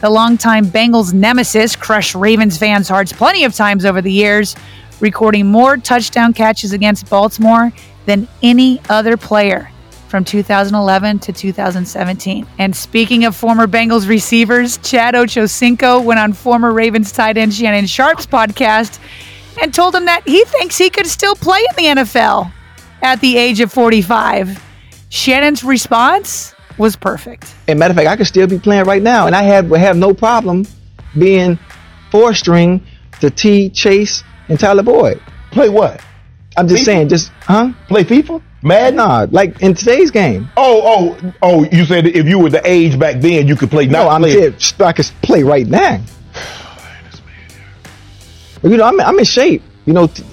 The 0.00 0.10
longtime 0.10 0.66
Bengals 0.66 1.14
nemesis 1.14 1.76
crushed 1.76 2.16
Ravens 2.16 2.58
fans' 2.58 2.88
hearts 2.88 3.12
plenty 3.12 3.44
of 3.44 3.54
times 3.54 3.84
over 3.84 4.02
the 4.02 4.10
years, 4.10 4.56
recording 4.98 5.46
more 5.46 5.76
touchdown 5.76 6.32
catches 6.32 6.72
against 6.72 7.08
Baltimore 7.08 7.72
than 8.06 8.26
any 8.42 8.80
other 8.88 9.16
player 9.16 9.70
from 10.08 10.24
2011 10.24 11.20
to 11.20 11.32
2017. 11.32 12.44
And 12.58 12.74
speaking 12.74 13.24
of 13.24 13.36
former 13.36 13.68
Bengals 13.68 14.08
receivers, 14.08 14.78
Chad 14.78 15.14
Ochocinco 15.14 16.02
went 16.02 16.18
on 16.18 16.32
former 16.32 16.72
Ravens 16.72 17.12
tight 17.12 17.36
end 17.36 17.54
Shannon 17.54 17.86
Sharpe's 17.86 18.26
podcast 18.26 18.98
and 19.62 19.72
told 19.72 19.94
him 19.94 20.06
that 20.06 20.26
he 20.26 20.44
thinks 20.44 20.76
he 20.76 20.90
could 20.90 21.06
still 21.06 21.36
play 21.36 21.60
in 21.70 21.76
the 21.76 22.02
NFL 22.02 22.52
at 23.00 23.20
the 23.20 23.36
age 23.36 23.60
of 23.60 23.72
45. 23.72 24.71
Shannon's 25.12 25.62
response 25.62 26.54
was 26.78 26.96
perfect. 26.96 27.54
And 27.68 27.78
matter 27.78 27.92
of 27.92 27.98
fact, 27.98 28.08
I 28.08 28.16
could 28.16 28.26
still 28.26 28.46
be 28.46 28.58
playing 28.58 28.86
right 28.86 29.02
now, 29.02 29.26
and 29.26 29.36
I 29.36 29.42
have 29.42 29.68
have 29.68 29.94
no 29.94 30.14
problem 30.14 30.66
being 31.18 31.58
four 32.10 32.32
string 32.32 32.82
to 33.20 33.28
T 33.28 33.68
Chase 33.68 34.24
and 34.48 34.58
Tyler 34.58 34.82
Boyd. 34.82 35.20
Play 35.50 35.68
what? 35.68 36.02
I'm 36.56 36.66
just 36.66 36.80
FIFA? 36.80 36.86
saying, 36.86 37.08
just 37.10 37.30
huh? 37.42 37.74
Play 37.88 38.04
FIFA? 38.04 38.40
Mad? 38.62 38.94
Nah, 38.94 39.26
like 39.30 39.60
in 39.60 39.74
today's 39.74 40.10
game. 40.10 40.48
Oh, 40.56 40.80
oh, 40.82 41.34
oh! 41.42 41.64
You 41.70 41.84
said 41.84 42.06
if 42.06 42.26
you 42.26 42.38
were 42.38 42.48
the 42.48 42.66
age 42.66 42.98
back 42.98 43.20
then, 43.20 43.46
you 43.46 43.54
could 43.54 43.70
play. 43.70 43.86
No, 43.86 44.08
I'm 44.08 44.22
saying 44.22 44.54
I 44.80 44.94
could 44.94 45.10
play 45.20 45.42
right 45.42 45.66
now. 45.66 46.02
you 48.62 48.78
know, 48.78 48.84
I'm 48.84 48.98
I'm 48.98 49.18
in 49.18 49.26
shape. 49.26 49.62
You 49.84 49.92
know, 49.92 50.06
t- 50.06 50.24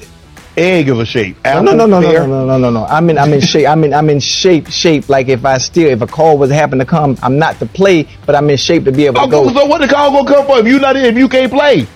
egg 0.59 0.89
of 0.89 0.99
a 0.99 1.05
shape. 1.05 1.37
no, 1.45 1.61
no, 1.61 1.73
no, 1.73 1.85
no, 1.87 2.01
no, 2.01 2.25
no, 2.25 2.45
no, 2.45 2.57
no, 2.57 2.69
no. 2.69 2.85
I'm 2.85 3.09
in 3.09 3.17
I'm 3.17 3.33
in 3.33 3.41
shape. 3.41 3.67
I'm 3.67 3.83
in 3.83 3.93
I'm 3.93 4.09
in 4.09 4.19
shape 4.19 4.67
shape. 4.69 5.09
Like 5.09 5.27
if 5.27 5.45
I 5.45 5.57
still 5.57 5.89
if 5.89 6.01
a 6.01 6.07
call 6.07 6.37
was 6.37 6.51
happen 6.51 6.79
to 6.79 6.85
come, 6.85 7.17
I'm 7.23 7.37
not 7.37 7.57
to 7.59 7.65
play, 7.65 8.07
but 8.25 8.35
I'm 8.35 8.49
in 8.49 8.57
shape 8.57 8.83
to 8.85 8.91
be 8.91 9.05
able 9.05 9.15
to 9.15 9.21
okay, 9.21 9.31
go. 9.31 9.53
So 9.53 9.65
what 9.65 9.81
the 9.81 9.87
call 9.87 10.11
gonna 10.11 10.27
come 10.27 10.45
for 10.45 10.59
if 10.59 10.67
you 10.67 10.79
not 10.79 10.95
in, 10.95 11.05
if 11.05 11.17
you 11.17 11.29
can't 11.29 11.51
play? 11.51 11.87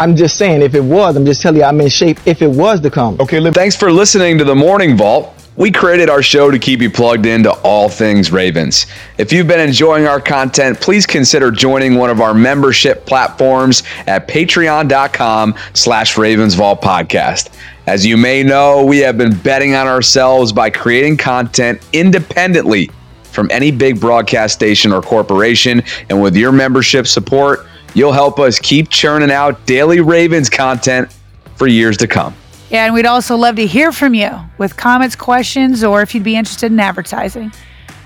I'm 0.00 0.16
just 0.16 0.38
saying, 0.38 0.62
if 0.62 0.74
it 0.74 0.82
was, 0.82 1.14
I'm 1.14 1.26
just 1.26 1.42
telling 1.42 1.60
you, 1.60 1.64
I'm 1.64 1.78
in 1.78 1.90
shape 1.90 2.18
if 2.26 2.40
it 2.40 2.50
was 2.50 2.80
to 2.80 2.90
come. 2.90 3.20
Okay, 3.20 3.50
thanks 3.50 3.76
for 3.76 3.92
listening 3.92 4.38
to 4.38 4.44
the 4.44 4.54
Morning 4.54 4.96
Vault. 4.96 5.34
We 5.56 5.70
created 5.70 6.08
our 6.08 6.22
show 6.22 6.50
to 6.50 6.58
keep 6.58 6.80
you 6.80 6.88
plugged 6.88 7.26
into 7.26 7.50
all 7.50 7.90
things 7.90 8.32
Ravens. 8.32 8.86
If 9.18 9.30
you've 9.30 9.46
been 9.46 9.60
enjoying 9.60 10.06
our 10.06 10.18
content, 10.18 10.80
please 10.80 11.04
consider 11.04 11.50
joining 11.50 11.96
one 11.96 12.08
of 12.08 12.22
our 12.22 12.32
membership 12.32 13.04
platforms 13.04 13.82
at 14.06 14.26
patreon.com 14.26 15.54
slash 15.74 16.16
Ravens 16.16 16.54
Vault 16.54 16.80
Podcast. 16.80 17.50
As 17.90 18.06
you 18.06 18.16
may 18.16 18.42
know, 18.42 18.84
we 18.84 18.98
have 18.98 19.18
been 19.18 19.36
betting 19.38 19.74
on 19.74 19.86
ourselves 19.86 20.52
by 20.52 20.70
creating 20.70 21.16
content 21.16 21.80
independently 21.92 22.90
from 23.24 23.48
any 23.50 23.70
big 23.70 24.00
broadcast 24.00 24.54
station 24.54 24.92
or 24.92 25.02
corporation. 25.02 25.82
And 26.08 26.22
with 26.22 26.36
your 26.36 26.52
membership 26.52 27.06
support, 27.06 27.66
You'll 27.94 28.12
help 28.12 28.38
us 28.38 28.58
keep 28.58 28.88
churning 28.88 29.30
out 29.30 29.66
daily 29.66 30.00
Ravens 30.00 30.48
content 30.48 31.12
for 31.56 31.66
years 31.66 31.96
to 31.98 32.06
come. 32.06 32.34
Yeah, 32.70 32.84
and 32.84 32.94
we'd 32.94 33.06
also 33.06 33.36
love 33.36 33.56
to 33.56 33.66
hear 33.66 33.90
from 33.90 34.14
you 34.14 34.30
with 34.58 34.76
comments, 34.76 35.16
questions, 35.16 35.82
or 35.82 36.02
if 36.02 36.14
you'd 36.14 36.22
be 36.22 36.36
interested 36.36 36.70
in 36.70 36.78
advertising. 36.78 37.52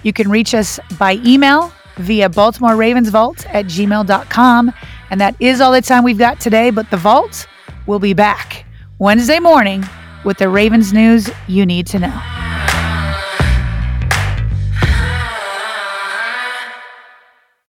You 0.02 0.12
can 0.12 0.30
reach 0.30 0.54
us 0.54 0.80
by 0.98 1.20
email 1.24 1.70
via 1.96 2.30
Baltimore 2.30 2.76
Ravens 2.76 3.10
Vault 3.10 3.46
at 3.48 3.66
gmail.com. 3.66 4.72
And 5.10 5.20
that 5.20 5.36
is 5.38 5.60
all 5.60 5.70
the 5.70 5.82
time 5.82 6.02
we've 6.02 6.18
got 6.18 6.40
today, 6.40 6.70
but 6.70 6.90
the 6.90 6.96
Vault 6.96 7.46
will 7.86 7.98
be 7.98 8.14
back 8.14 8.64
Wednesday 9.00 9.40
morning 9.40 9.84
with 10.24 10.38
the 10.38 10.48
Ravens 10.48 10.92
news 10.92 11.28
you 11.48 11.66
need 11.66 11.88
to 11.88 11.98
know. 11.98 12.53